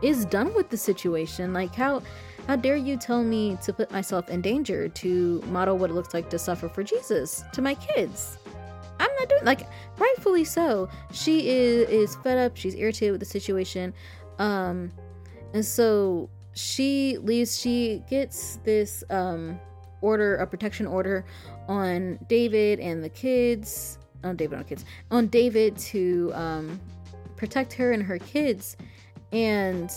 [0.02, 1.54] is done with the situation.
[1.54, 2.02] Like, how
[2.48, 6.14] how dare you tell me to put myself in danger to model what it looks
[6.14, 8.38] like to suffer for Jesus to my kids?
[9.00, 10.90] I'm not doing like rightfully so.
[11.12, 12.56] She is is fed up.
[12.56, 13.94] She's irritated with the situation,
[14.40, 14.92] um,
[15.54, 19.60] and so she leaves she gets this um
[20.02, 21.26] order a protection order
[21.68, 26.80] on david and the kids on david on kids on david to um
[27.38, 28.76] protect her and her kids.
[29.32, 29.90] And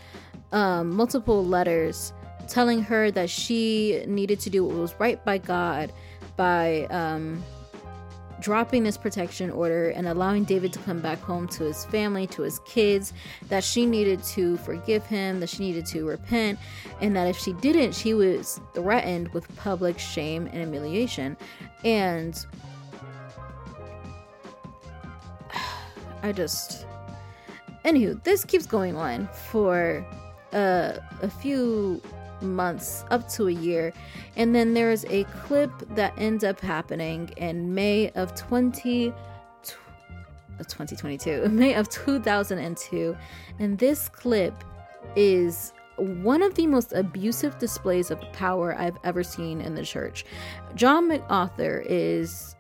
[0.53, 2.13] um, multiple letters,
[2.49, 5.93] telling her that she needed to do what was right by God
[6.37, 7.43] by um,
[8.41, 12.43] dropping this protection order and allowing David to come back home to his family, to
[12.43, 13.13] his kids,
[13.49, 16.59] that she needed to forgive him, that she needed to repent,
[17.01, 21.37] and that if she didn't, she was threatened with public shame and humiliation.
[21.85, 22.45] And
[26.25, 26.87] I just.
[27.85, 30.05] Anywho, this keeps going on for
[30.55, 32.01] uh, a few
[32.41, 33.93] months, up to a year.
[34.37, 39.13] And then there's a clip that ends up happening in May of 20.
[40.57, 43.17] 2022, May of 2002.
[43.59, 44.55] And this clip
[45.15, 50.25] is one of the most abusive displays of power I've ever seen in the church.
[50.75, 52.54] John MacArthur is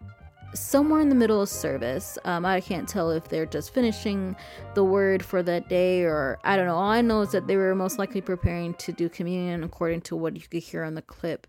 [0.54, 2.16] somewhere in the middle of service.
[2.24, 4.36] Um, I can't tell if they're just finishing
[4.74, 6.76] the word for that day or I don't know.
[6.76, 10.16] All I know is that they were most likely preparing to do communion according to
[10.16, 11.46] what you could hear on the clip.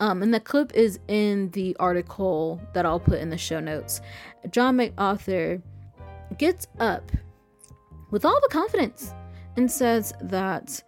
[0.00, 4.00] Um, and the clip is in the article that I'll put in the show notes.
[4.50, 5.62] John MacArthur
[6.38, 7.10] gets up
[8.10, 9.12] with all the confidence
[9.56, 10.82] and says that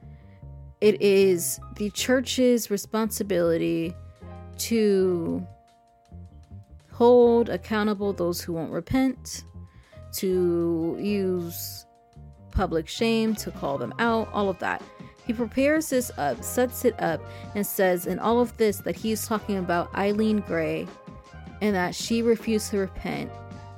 [0.80, 3.94] it is the church's responsibility
[4.58, 5.46] to
[6.96, 9.44] hold accountable those who won't repent,
[10.14, 11.84] to use
[12.52, 14.82] public shame, to call them out, all of that.
[15.26, 17.20] He prepares this up, sets it up,
[17.54, 20.88] and says in all of this that he's talking about Eileen Gray
[21.60, 23.30] and that she refused to repent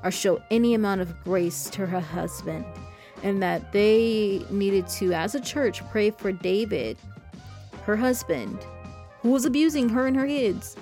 [0.04, 2.64] or show any amount of grace to her husband
[3.24, 6.96] and that they needed to, as a church, pray for David,
[7.82, 8.64] her husband,
[9.22, 10.76] who was abusing her and her kids.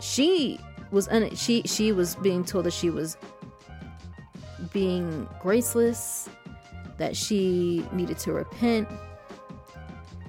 [0.00, 3.16] She was un- she she was being told that she was
[4.72, 6.28] being graceless,
[6.98, 8.88] that she needed to repent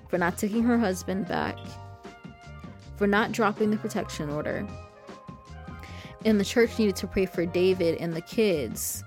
[0.08, 1.58] for not taking her husband back,
[2.98, 4.68] for not dropping the protection order.
[6.26, 9.04] And the church needed to pray for David and the kids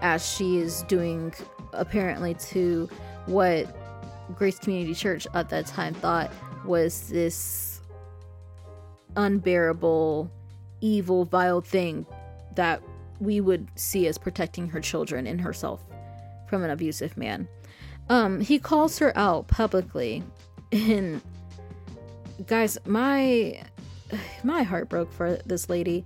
[0.00, 1.32] as she is doing
[1.72, 2.88] apparently to
[3.26, 3.66] what
[4.36, 6.32] Grace Community Church at that time thought
[6.64, 7.80] was this
[9.16, 10.30] unbearable,
[10.82, 12.04] evil, vile thing
[12.54, 12.82] that
[13.20, 15.82] we would see as protecting her children and herself
[16.48, 17.48] from an abusive man.
[18.10, 20.22] Um, he calls her out publicly,
[20.70, 21.22] and
[22.46, 23.62] guys, my
[24.44, 26.04] my heart broke for this lady,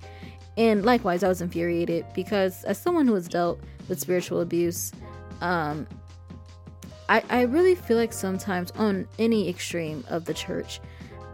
[0.56, 3.58] and likewise, I was infuriated because as someone who has dealt
[3.88, 4.92] with spiritual abuse.
[5.40, 5.86] Um,
[7.08, 10.80] I, I really feel like sometimes on any extreme of the church,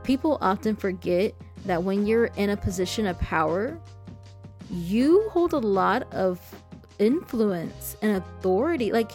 [0.02, 1.34] people often forget
[1.66, 3.78] that when you're in a position of power,
[4.70, 6.40] you hold a lot of
[6.98, 8.92] influence and authority.
[8.92, 9.12] Like,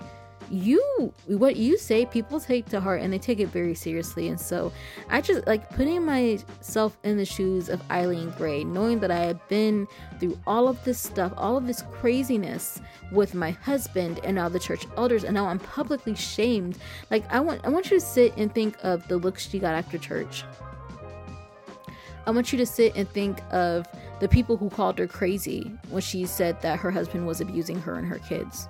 [0.50, 4.30] you what you say people take to heart and they take it very seriously.
[4.30, 4.72] And so
[5.10, 9.45] i just like putting myself in the shoes of eileen gray knowing that i have
[9.50, 9.88] been
[10.20, 12.82] through all of this stuff all of this craziness
[13.12, 16.78] with my husband and now the church elders and now i'm publicly shamed.
[17.12, 19.76] Like i want i want you to sit and think of the looks she got
[19.76, 20.43] after church
[22.28, 23.88] i want you to sit and think of
[24.19, 27.95] the people who called her crazy when she said that her husband was abusing her
[27.95, 28.67] and her kids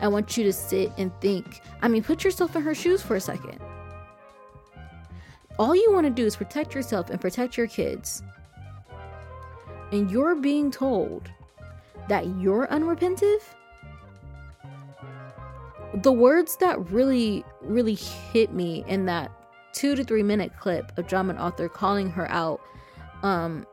[0.00, 1.62] I want you to sit and think.
[1.82, 3.58] I mean, put yourself in her shoes for a second.
[5.58, 8.22] All you want to do is protect yourself and protect your kids.
[9.92, 11.30] And you're being told
[12.08, 13.40] that you're unrepentive?
[16.02, 19.30] The words that really, really hit me in that
[19.74, 22.60] two to three minute clip of John MacArthur calling her out,
[23.22, 23.66] um,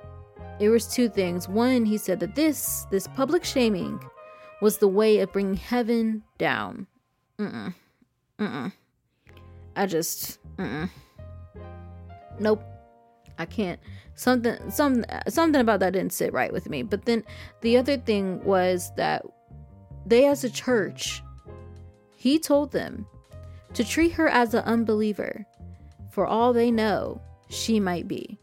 [0.60, 1.47] it was two things.
[1.47, 4.04] One, he said that this, this public shaming
[4.62, 6.88] was the way of bringing heaven down.
[7.39, 7.74] Mm-mm.
[8.38, 8.72] Mm-mm.
[9.76, 10.89] I just, mm-mm.
[12.39, 12.64] Nope.
[13.39, 13.80] I can't.
[14.14, 16.84] Something, some, something about that didn't sit right with me.
[16.84, 17.24] But then
[17.62, 19.26] the other thing was that
[20.06, 21.24] they, as a church,
[22.16, 23.08] he told them
[23.74, 25.45] to treat her as an unbeliever.
[26.12, 28.38] For all they know, she might be.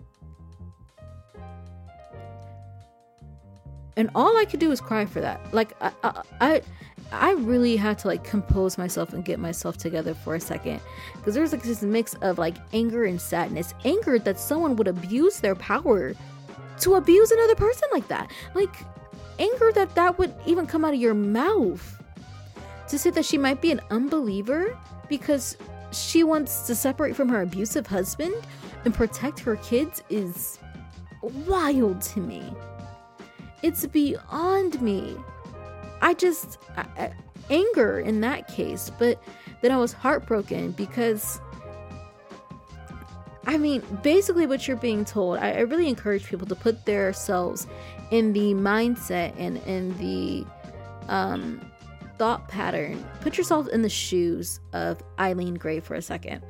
[3.98, 5.40] and all I could do was cry for that.
[5.52, 5.92] Like I,
[6.40, 6.62] I,
[7.10, 10.80] I really had to like compose myself and get myself together for a second
[11.14, 13.74] because there's like this mix of like anger and sadness.
[13.84, 16.14] Anger that someone would abuse their power
[16.78, 18.30] to abuse another person like that.
[18.54, 18.72] Like
[19.40, 22.00] anger that that would even come out of your mouth
[22.86, 25.56] to say that she might be an unbeliever because
[25.92, 28.34] she wants to separate from her abusive husband
[28.84, 30.58] and protect her kids is
[31.22, 32.52] wild to me.
[33.62, 35.16] It's beyond me.
[36.00, 37.12] I just, I,
[37.50, 39.22] anger in that case, but
[39.62, 41.40] then I was heartbroken because,
[43.46, 47.66] I mean, basically what you're being told, I, I really encourage people to put themselves
[48.10, 50.46] in the mindset and in the
[51.08, 51.60] um,
[52.18, 53.04] thought pattern.
[53.20, 56.42] Put yourself in the shoes of Eileen Gray for a second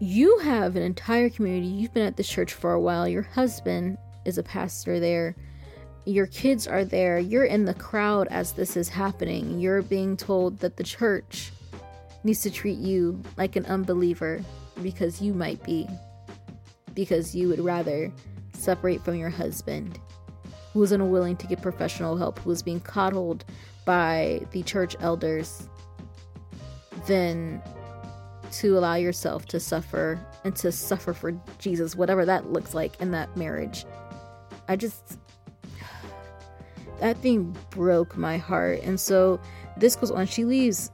[0.00, 1.66] you have an entire community.
[1.66, 3.08] You've been at this church for a while.
[3.08, 5.34] Your husband is a pastor there.
[6.06, 7.18] your kids are there.
[7.18, 9.58] You're in the crowd as this is happening.
[9.58, 11.50] You're being told that the church
[12.24, 14.44] needs to treat you like an unbeliever
[14.82, 15.88] because you might be.
[16.92, 18.12] Because you would rather
[18.52, 19.98] separate from your husband
[20.74, 23.44] who was unwilling to get professional help, who was being coddled
[23.86, 25.68] by the church elders,
[27.06, 27.62] than
[28.50, 33.12] to allow yourself to suffer and to suffer for Jesus, whatever that looks like in
[33.12, 33.86] that marriage.
[34.68, 35.18] I just
[37.00, 38.80] that thing broke my heart.
[38.82, 39.40] And so
[39.76, 40.26] this goes on.
[40.26, 40.90] She leaves,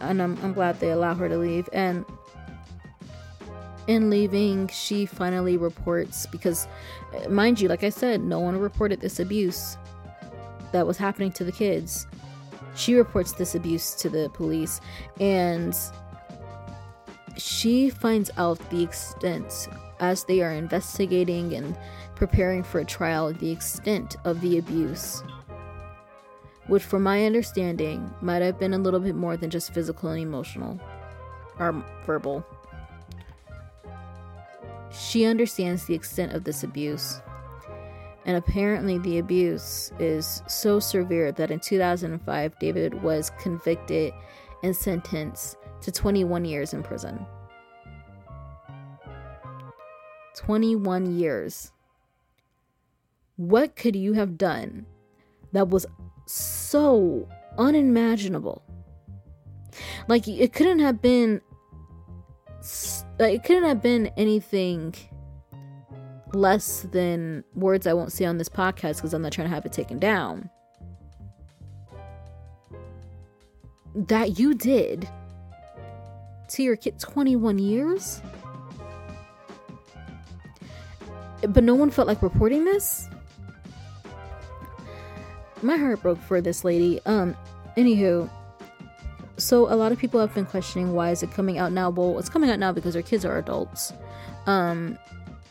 [0.00, 1.68] and I'm, I'm glad they allow her to leave.
[1.72, 2.04] And
[3.90, 6.68] in leaving, she finally reports because,
[7.12, 9.76] eh, mind you, like I said, no one reported this abuse
[10.70, 12.06] that was happening to the kids.
[12.76, 14.80] She reports this abuse to the police,
[15.18, 15.74] and
[17.36, 19.68] she finds out the extent
[19.98, 21.76] as they are investigating and
[22.14, 25.24] preparing for a trial the extent of the abuse,
[26.68, 30.22] which, from my understanding, might have been a little bit more than just physical and
[30.22, 30.78] emotional
[31.58, 32.46] or verbal.
[34.92, 37.20] She understands the extent of this abuse.
[38.26, 44.12] And apparently, the abuse is so severe that in 2005, David was convicted
[44.62, 47.26] and sentenced to 21 years in prison.
[50.36, 51.72] 21 years
[53.40, 54.84] what could you have done
[55.52, 55.86] that was
[56.26, 57.26] so
[57.56, 58.62] unimaginable?
[60.08, 61.40] Like it couldn't have been
[63.18, 64.94] like it couldn't have been anything
[66.32, 69.66] less than words I won't say on this podcast because I'm not trying to have
[69.66, 70.48] it taken down.
[73.94, 75.08] That you did
[76.50, 78.22] to your kid 21 years?
[81.40, 83.08] But no one felt like reporting this?
[85.62, 87.00] my heart broke for this lady.
[87.06, 87.36] Um,
[87.76, 88.30] anywho,
[89.40, 91.90] so a lot of people have been questioning why is it coming out now?
[91.90, 93.92] Well, it's coming out now because their kids are adults.
[94.46, 94.98] Um,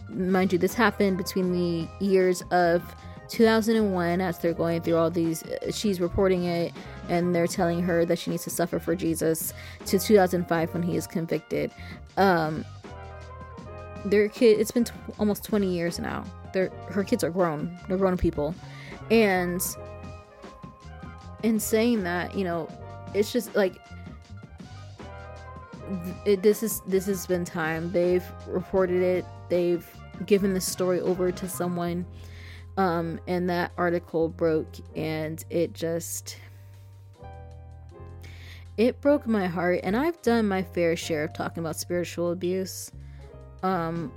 [0.09, 2.83] mind you, this happened between the years of
[3.29, 5.43] 2001 as they're going through all these.
[5.43, 6.73] Uh, she's reporting it,
[7.07, 9.53] and they're telling her that she needs to suffer for Jesus.
[9.85, 11.71] To 2005 when he is convicted.
[12.17, 12.65] Um,
[14.05, 14.59] their kid.
[14.59, 16.23] It's been t- almost 20 years now.
[16.53, 17.77] Their her kids are grown.
[17.87, 18.55] They're grown people,
[19.11, 19.61] and
[21.43, 22.67] in saying that, you know,
[23.13, 23.75] it's just like
[26.25, 27.91] it, this is this has been time.
[27.91, 29.25] They've reported it.
[29.49, 29.87] They've
[30.25, 32.05] given the story over to someone,
[32.77, 36.37] um, and that article broke, and it just
[38.77, 39.81] it broke my heart.
[39.83, 42.91] And I've done my fair share of talking about spiritual abuse,
[43.63, 44.11] um,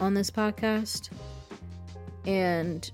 [0.00, 1.10] on this podcast,
[2.26, 2.90] and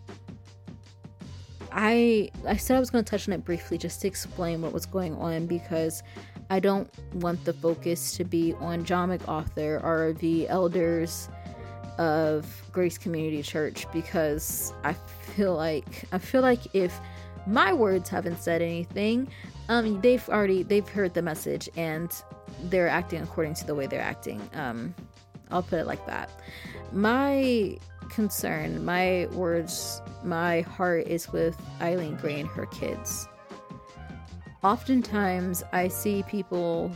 [1.72, 4.72] I I said I was going to touch on it briefly just to explain what
[4.72, 6.02] was going on because
[6.50, 11.28] I don't want the focus to be on John MacArthur or the elders
[11.98, 16.98] of Grace Community Church because I feel like I feel like if
[17.46, 19.28] my words haven't said anything,
[19.68, 22.10] um, they've already they've heard the message and
[22.64, 24.40] they're acting according to the way they're acting.
[24.54, 24.94] Um,
[25.50, 26.30] I'll put it like that.
[26.92, 27.78] My
[28.10, 33.28] concern, my words, my heart is with Eileen Gray and her kids.
[34.62, 36.90] Oftentimes, I see people,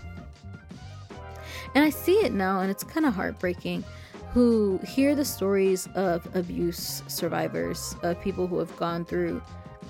[1.75, 3.85] and I see it now, and it's kind of heartbreaking,
[4.33, 9.41] who hear the stories of abuse survivors, of people who have gone through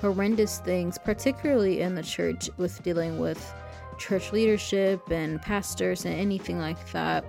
[0.01, 3.55] horrendous things, particularly in the church with dealing with
[3.99, 7.25] church leadership and pastors and anything like that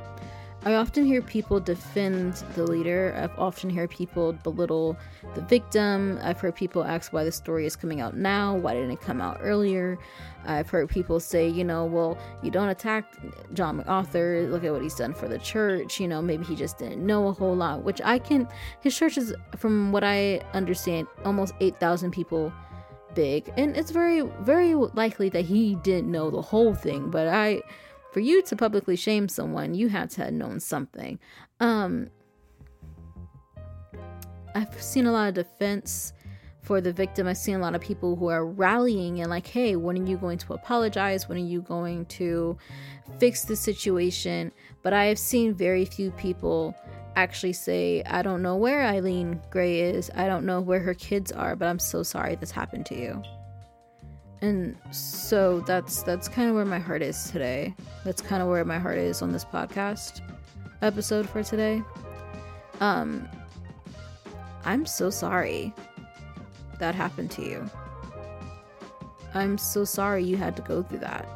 [0.65, 3.13] I often hear people defend the leader.
[3.15, 4.97] I've often heard people belittle
[5.35, 6.17] the victim.
[6.23, 8.55] I've heard people ask why the story is coming out now.
[8.55, 9.99] Why didn't it come out earlier?
[10.43, 13.13] I've heard people say, you know, well, you don't attack
[13.53, 14.47] John MacArthur.
[14.49, 15.99] Look at what he's done for the church.
[15.99, 18.47] You know, maybe he just didn't know a whole lot, which I can.
[18.81, 22.51] His church is, from what I understand, almost 8,000 people
[23.13, 23.53] big.
[23.55, 27.61] And it's very, very likely that he didn't know the whole thing, but I
[28.15, 31.19] for you to publicly shame someone, you had to have known something.
[31.59, 32.09] Um,
[34.55, 36.13] I've seen a lot of defense
[36.61, 37.27] for the victim.
[37.27, 40.15] I've seen a lot of people who are rallying and like, hey, when are you
[40.15, 41.27] going to apologize?
[41.27, 42.57] When are you going to
[43.19, 44.53] fix the situation?
[44.81, 46.73] But I have seen very few people
[47.17, 50.09] actually say, I don't know where Eileen Gray is.
[50.15, 53.21] I don't know where her kids are, but I'm so sorry this happened to you
[54.41, 57.73] and so that's that's kind of where my heart is today
[58.03, 60.21] that's kind of where my heart is on this podcast
[60.81, 61.81] episode for today
[62.81, 63.27] um
[64.65, 65.73] i'm so sorry
[66.79, 67.69] that happened to you.
[69.33, 71.27] I'm so sorry you had to go through that.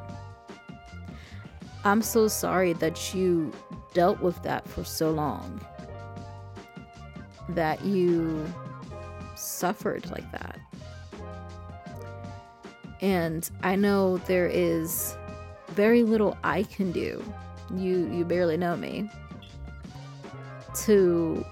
[1.84, 3.52] I'm so sorry that you
[3.94, 5.62] dealt with that for so long.
[7.50, 8.46] That you
[9.36, 10.59] suffered like that.
[13.02, 15.16] And I know there is
[15.70, 17.24] very little I can do.
[17.74, 19.10] You you barely know me.
[20.86, 21.46] To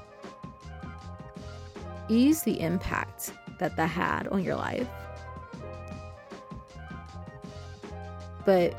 [2.10, 4.88] ease the impact that that had on your life.
[8.46, 8.76] But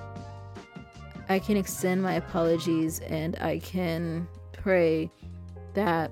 [1.29, 5.11] I can extend my apologies and I can pray
[5.75, 6.11] that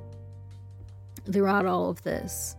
[1.33, 2.55] throughout all of this,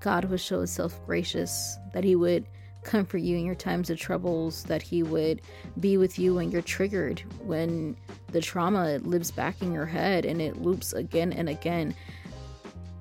[0.00, 2.46] God would show himself gracious, that he would
[2.84, 5.42] comfort you in your times of troubles, that he would
[5.78, 7.96] be with you when you're triggered, when
[8.28, 11.94] the trauma lives back in your head and it loops again and again.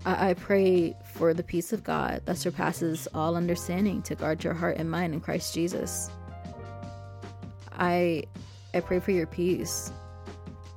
[0.06, 4.54] I, I pray for the peace of God that surpasses all understanding to guard your
[4.54, 6.10] heart and mind in Christ Jesus.
[7.72, 8.24] I
[8.74, 9.92] I pray for your peace.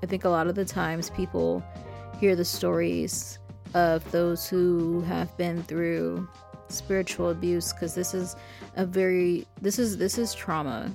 [0.02, 1.64] I think a lot of the times people
[2.18, 3.39] hear the stories
[3.74, 6.28] of those who have been through
[6.68, 8.36] spiritual abuse because this is
[8.76, 10.92] a very this is this is trauma.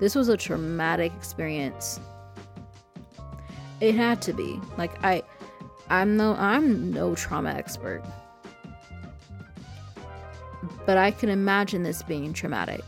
[0.00, 2.00] This was a traumatic experience.
[3.80, 4.60] It had to be.
[4.76, 5.22] Like I
[5.88, 8.02] I'm no I'm no trauma expert.
[10.86, 12.84] But I can imagine this being traumatic.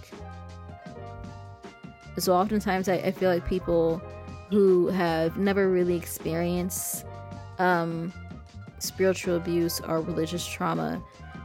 [2.18, 4.02] So oftentimes I, I feel like people
[4.50, 7.04] who have never really experienced
[7.58, 8.12] um,
[8.80, 11.02] spiritual abuse or religious trauma,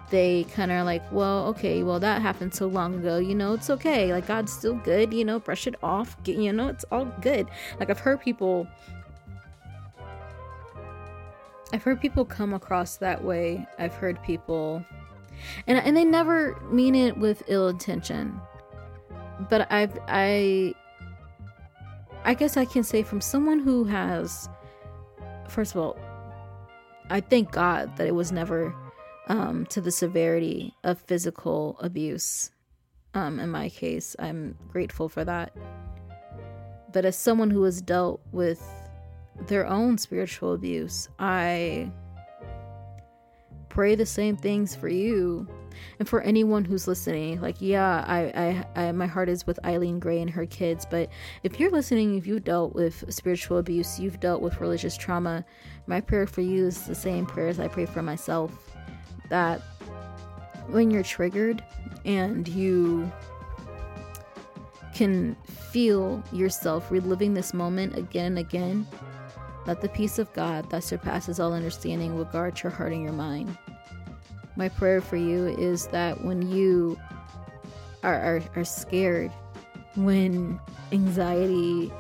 [0.10, 3.70] they kind of like, well, okay, well, that happened so long ago, you know, it's
[3.70, 4.12] okay.
[4.14, 7.48] Like, God's still good, you know, brush it off, get, you know, it's all good.
[7.80, 8.68] Like, I've heard people,
[11.74, 13.68] I've heard people come across that way.
[13.80, 14.86] I've heard people,
[15.68, 18.40] and, and they never mean it with ill intention
[19.50, 20.74] but I've I
[22.24, 24.50] I guess I can say from someone who has
[25.48, 25.98] first of all
[27.10, 28.74] I thank God that it was never
[29.28, 32.52] um, to the severity of physical abuse.
[33.14, 35.56] Um, in my case, I'm grateful for that.
[36.92, 38.64] But as someone who has dealt with
[39.48, 41.92] their own spiritual abuse, I
[43.70, 45.48] pray the same things for you
[46.00, 50.00] and for anyone who's listening like yeah I, I i my heart is with eileen
[50.00, 51.10] gray and her kids but
[51.44, 55.46] if you're listening if you've dealt with spiritual abuse you've dealt with religious trauma
[55.88, 58.52] my prayer for you is the same prayer as i pray for myself
[59.30, 59.62] that
[60.68, 61.64] when you're triggered
[62.06, 63.12] and you
[64.94, 68.88] can feel yourself reliving this moment again and again
[69.66, 73.12] that the peace of God that surpasses all understanding will guard your heart and your
[73.12, 73.58] mind
[74.56, 77.00] my prayer for you is that when you
[78.04, 79.32] are, are, are scared,
[79.96, 80.60] when
[80.92, 81.92] anxiety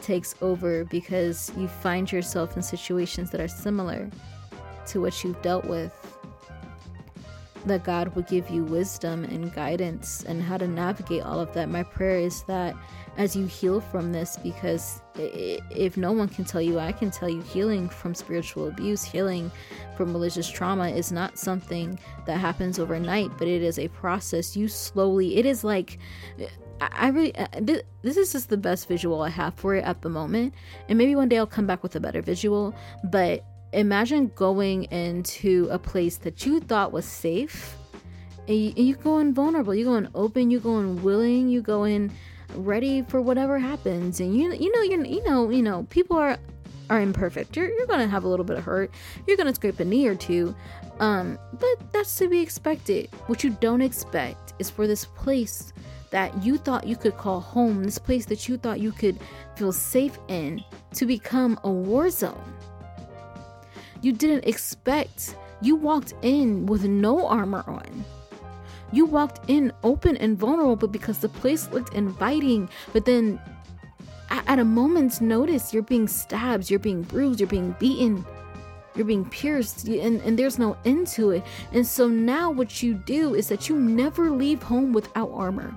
[0.00, 4.10] takes over because you find yourself in situations that are similar
[4.86, 5.92] to what you've dealt with,
[7.66, 11.68] that God will give you wisdom and guidance and how to navigate all of that.
[11.68, 12.74] My prayer is that
[13.16, 17.28] as you heal from this because if no one can tell you i can tell
[17.28, 19.50] you healing from spiritual abuse healing
[19.96, 24.66] from religious trauma is not something that happens overnight but it is a process you
[24.66, 25.98] slowly it is like
[26.80, 30.08] i really uh, this is just the best visual i have for it at the
[30.08, 30.54] moment
[30.88, 35.68] and maybe one day i'll come back with a better visual but imagine going into
[35.70, 37.76] a place that you thought was safe
[38.48, 41.84] and you, go in vulnerable you go in open you go in willing you go
[41.84, 42.12] in
[42.56, 44.20] ready for whatever happens.
[44.20, 46.38] And you you know you you know you know people are
[46.90, 47.56] are imperfect.
[47.56, 48.90] You're, you're gonna have a little bit of hurt.
[49.26, 50.54] You're gonna scrape a knee or two.
[51.00, 53.08] Um but that's to be expected.
[53.26, 55.72] What you don't expect is for this place
[56.10, 59.18] that you thought you could call home this place that you thought you could
[59.56, 60.62] feel safe in
[60.94, 62.42] to become a war zone
[64.02, 68.04] you didn't expect you walked in with no armor on
[68.92, 73.40] you walked in open and vulnerable because the place looked inviting, but then
[74.30, 78.24] at a moment's notice, you're being stabbed, you're being bruised, you're being beaten,
[78.94, 81.42] you're being pierced, and, and there's no end to it.
[81.72, 85.76] And so now, what you do is that you never leave home without armor.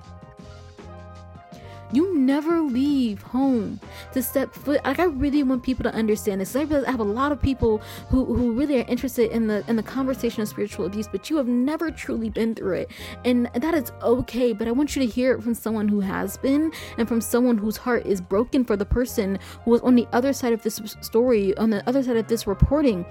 [1.96, 3.80] You never leave home
[4.12, 4.84] to step foot.
[4.84, 6.54] Like I really want people to understand this.
[6.54, 7.78] I realize I have a lot of people
[8.10, 11.38] who, who really are interested in the in the conversation of spiritual abuse, but you
[11.38, 12.90] have never truly been through it,
[13.24, 14.52] and that is okay.
[14.52, 17.56] But I want you to hear it from someone who has been, and from someone
[17.56, 20.78] whose heart is broken for the person who was on the other side of this
[21.00, 23.06] story, on the other side of this reporting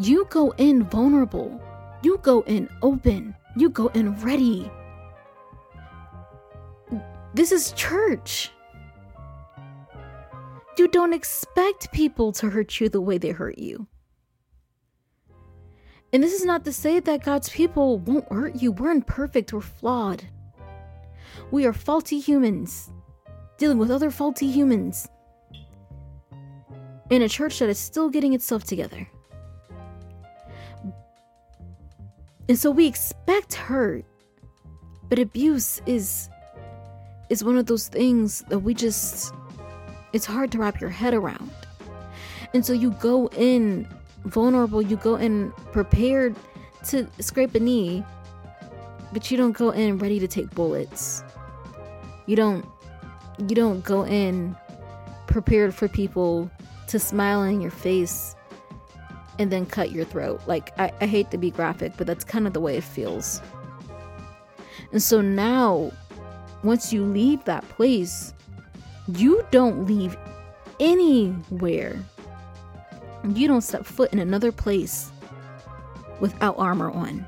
[0.00, 1.62] You go in vulnerable.
[2.02, 3.36] You go in open.
[3.56, 4.68] You go in ready.
[7.34, 8.50] This is church.
[10.78, 13.86] You don't expect people to hurt you the way they hurt you.
[16.12, 18.72] And this is not to say that God's people won't hurt you.
[18.72, 20.24] We're imperfect, we're flawed.
[21.50, 22.90] We are faulty humans
[23.56, 25.08] dealing with other faulty humans
[27.10, 29.08] in a church that is still getting itself together.
[32.48, 34.04] And so we expect hurt,
[35.08, 36.28] but abuse is
[37.32, 39.34] is one of those things that we just
[40.12, 41.50] it's hard to wrap your head around.
[42.52, 43.88] And so you go in
[44.26, 46.36] vulnerable, you go in prepared
[46.88, 48.04] to scrape a knee,
[49.14, 51.24] but you don't go in ready to take bullets.
[52.26, 52.66] You don't
[53.38, 54.54] you don't go in
[55.26, 56.50] prepared for people
[56.88, 58.36] to smile in your face
[59.38, 60.42] and then cut your throat.
[60.46, 63.40] Like I, I hate to be graphic, but that's kind of the way it feels.
[64.92, 65.92] And so now
[66.62, 68.34] once you leave that place,
[69.08, 70.16] you don't leave
[70.78, 71.98] anywhere.
[73.28, 75.10] You don't step foot in another place
[76.20, 77.26] without armor on,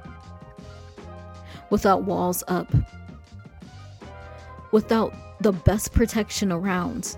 [1.70, 2.72] without walls up,
[4.72, 7.16] without the best protection around.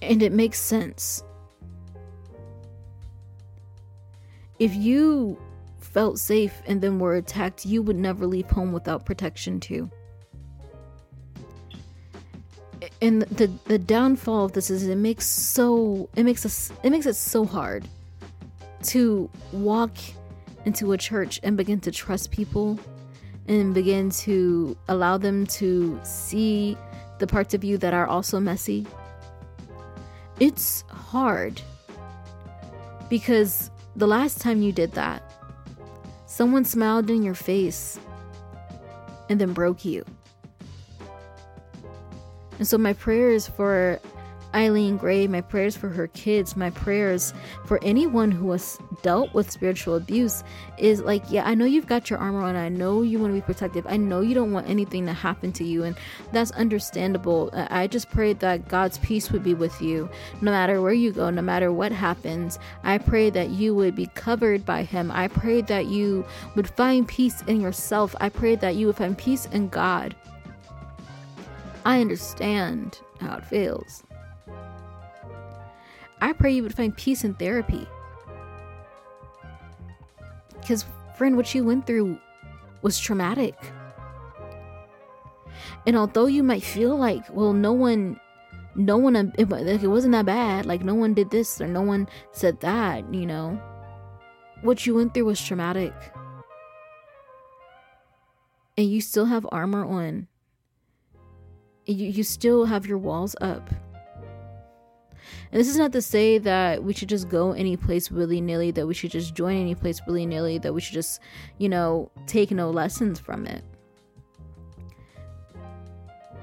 [0.00, 1.22] And it makes sense.
[4.58, 5.38] If you
[5.92, 9.90] felt safe and then were attacked, you would never leave home without protection too.
[13.00, 17.06] And the the downfall of this is it makes so it makes us it makes
[17.06, 17.86] it so hard
[18.84, 19.92] to walk
[20.64, 22.78] into a church and begin to trust people
[23.46, 26.76] and begin to allow them to see
[27.18, 28.86] the parts of you that are also messy.
[30.40, 31.60] It's hard
[33.08, 35.31] because the last time you did that,
[36.32, 38.00] Someone smiled in your face
[39.28, 40.02] and then broke you.
[42.58, 44.00] And so, my prayer is for
[44.54, 47.32] Eileen Gray, my prayers for her kids, my prayers
[47.64, 50.44] for anyone who has dealt with spiritual abuse
[50.78, 52.56] is like, yeah, I know you've got your armor on.
[52.56, 53.86] I know you want to be protective.
[53.88, 55.84] I know you don't want anything to happen to you.
[55.84, 55.96] And
[56.32, 57.50] that's understandable.
[57.52, 60.08] I just pray that God's peace would be with you
[60.40, 62.58] no matter where you go, no matter what happens.
[62.82, 65.10] I pray that you would be covered by Him.
[65.10, 66.24] I pray that you
[66.56, 68.14] would find peace in yourself.
[68.20, 70.14] I pray that you would find peace in God.
[71.84, 74.04] I understand how it feels.
[76.22, 77.84] I pray you would find peace in therapy.
[80.60, 80.84] Because,
[81.16, 82.16] friend, what you went through
[82.80, 83.56] was traumatic.
[85.84, 88.20] And although you might feel like, well, no one,
[88.76, 92.08] no one, it, it wasn't that bad, like no one did this or no one
[92.30, 93.60] said that, you know,
[94.60, 95.92] what you went through was traumatic.
[98.78, 100.28] And you still have armor on.
[101.84, 103.68] You, you still have your walls up.
[105.52, 108.70] And this is not to say that we should just go any place willy nilly,
[108.70, 111.20] that we should just join any place willy nilly, that we should just,
[111.58, 113.62] you know, take no lessons from it.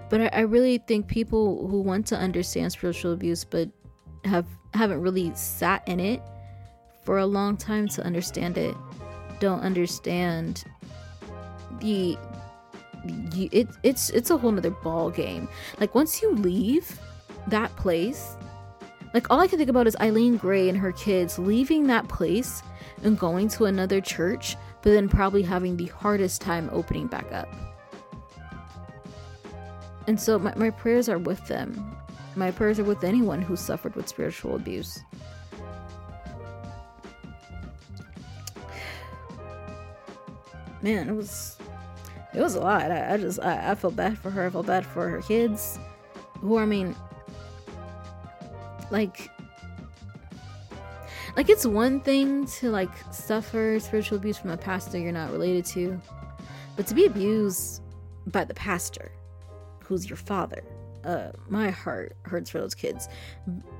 [0.09, 3.69] But I, I really think people who want to understand spiritual abuse but
[4.25, 6.21] have haven't really sat in it
[7.03, 8.75] for a long time to understand it
[9.39, 10.65] don't understand
[11.79, 12.17] the
[13.05, 15.47] it, it's it's a whole nother ball game
[15.79, 16.99] like once you leave
[17.47, 18.35] that place
[19.13, 22.61] like, all I can think about is Eileen Gray and her kids leaving that place
[23.03, 27.49] and going to another church, but then probably having the hardest time opening back up.
[30.07, 31.95] And so, my, my prayers are with them.
[32.35, 34.99] My prayers are with anyone who suffered with spiritual abuse.
[40.81, 41.57] Man, it was
[42.33, 42.91] it was a lot.
[42.91, 44.45] I, I just I, I felt bad for her.
[44.45, 45.77] I felt bad for her kids,
[46.39, 46.95] who I mean,
[48.91, 49.29] like
[51.35, 55.65] like it's one thing to like suffer spiritual abuse from a pastor you're not related
[55.65, 55.99] to
[56.75, 57.81] but to be abused
[58.27, 59.11] by the pastor
[59.83, 60.63] who's your father
[61.05, 63.07] uh my heart hurts for those kids.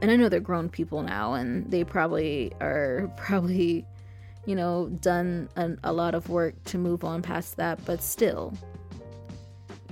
[0.02, 3.86] And i know they're grown people now and they probably are probably
[4.46, 8.54] you know done an, a lot of work to move on past that but still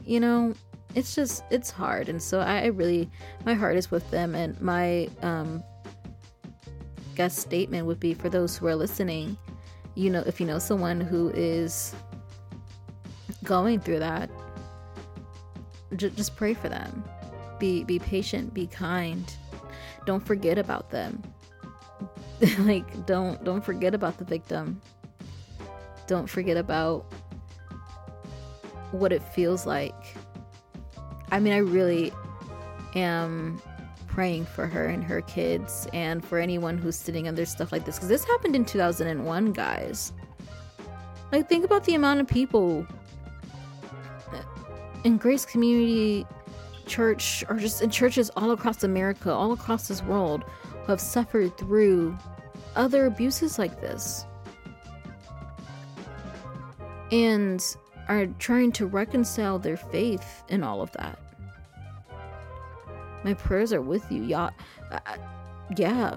[0.06, 0.54] you know
[0.98, 3.10] it's just it's hard and so I, really
[3.46, 5.64] my heart is with them and my um
[7.16, 9.38] guest statement would be for those who are listening
[9.96, 11.96] you know if you know someone who is
[13.44, 14.30] going through that
[15.96, 17.04] j- just pray for them
[17.60, 19.38] be be patient be kind
[20.08, 21.22] don't forget about them.
[22.60, 24.82] like don't don't forget about the victim.
[26.08, 27.14] Don't forget about
[28.92, 30.16] what it feels like.
[31.32, 32.14] I mean, I really
[32.96, 33.62] am
[34.08, 37.98] praying for her and her kids and for anyone who's sitting under stuff like this
[37.98, 40.14] because this happened in 2001, guys.
[41.32, 42.88] Like, think about the amount of people
[45.04, 46.26] in Grace Community
[46.86, 50.44] Church or just in churches all across America, all across this world,
[50.86, 52.18] who have suffered through
[52.76, 54.26] other abuses like this.
[57.12, 57.64] And
[58.08, 61.20] are trying to reconcile their faith in all of that.
[63.24, 64.52] My prayers are with you, y'all.
[64.92, 65.00] Uh,
[65.76, 66.16] yeah.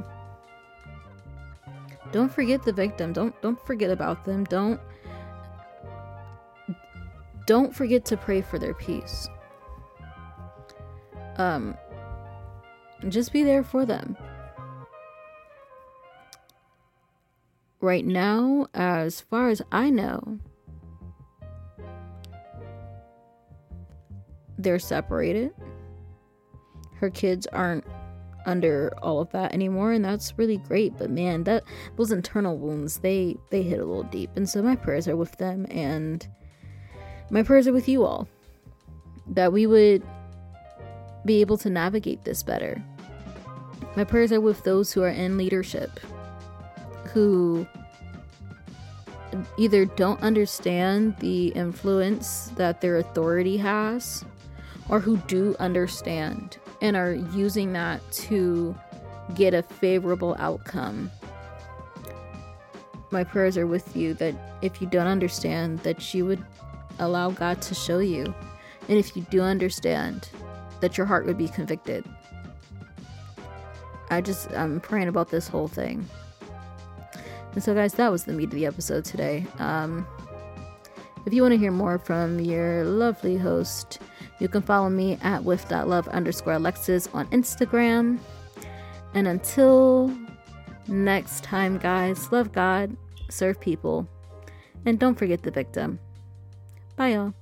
[2.13, 3.13] Don't forget the victim.
[3.13, 4.45] Don't don't forget about them.
[4.45, 4.81] Don't
[7.47, 9.29] don't forget to pray for their peace.
[11.37, 11.77] Um
[13.09, 14.17] just be there for them.
[17.81, 20.39] Right now, as far as I know,
[24.63, 25.53] they're separated.
[26.97, 27.85] Her kids aren't
[28.47, 31.63] under all of that anymore and that's really great but man that
[31.97, 35.37] those internal wounds they they hit a little deep and so my prayers are with
[35.37, 36.27] them and
[37.31, 38.27] my prayers are with you all
[39.27, 40.03] that we would
[41.25, 42.83] be able to navigate this better
[43.97, 46.01] my prayers are with those who are in leadership
[47.13, 47.67] who
[49.59, 54.25] either don't understand the influence that their authority has
[54.91, 58.77] or who do understand and are using that to
[59.35, 61.11] get a favorable outcome.
[63.13, 66.45] My prayers are with you that if you don't understand, that you would
[66.99, 68.35] allow God to show you.
[68.89, 70.29] And if you do understand,
[70.81, 72.05] that your heart would be convicted.
[74.11, 76.05] I just, I'm praying about this whole thing.
[77.53, 79.47] And so, guys, that was the meat of the episode today.
[79.59, 80.07] Um,
[81.27, 84.01] if you want to hear more from your lovely host,
[84.41, 88.19] you can follow me at with.love underscore Alexis on Instagram.
[89.15, 90.17] And until
[90.89, 92.97] next time, guys, love God,
[93.29, 94.09] serve people,
[94.85, 96.01] and don't forget the victim.
[96.97, 97.35] Bye, y'all.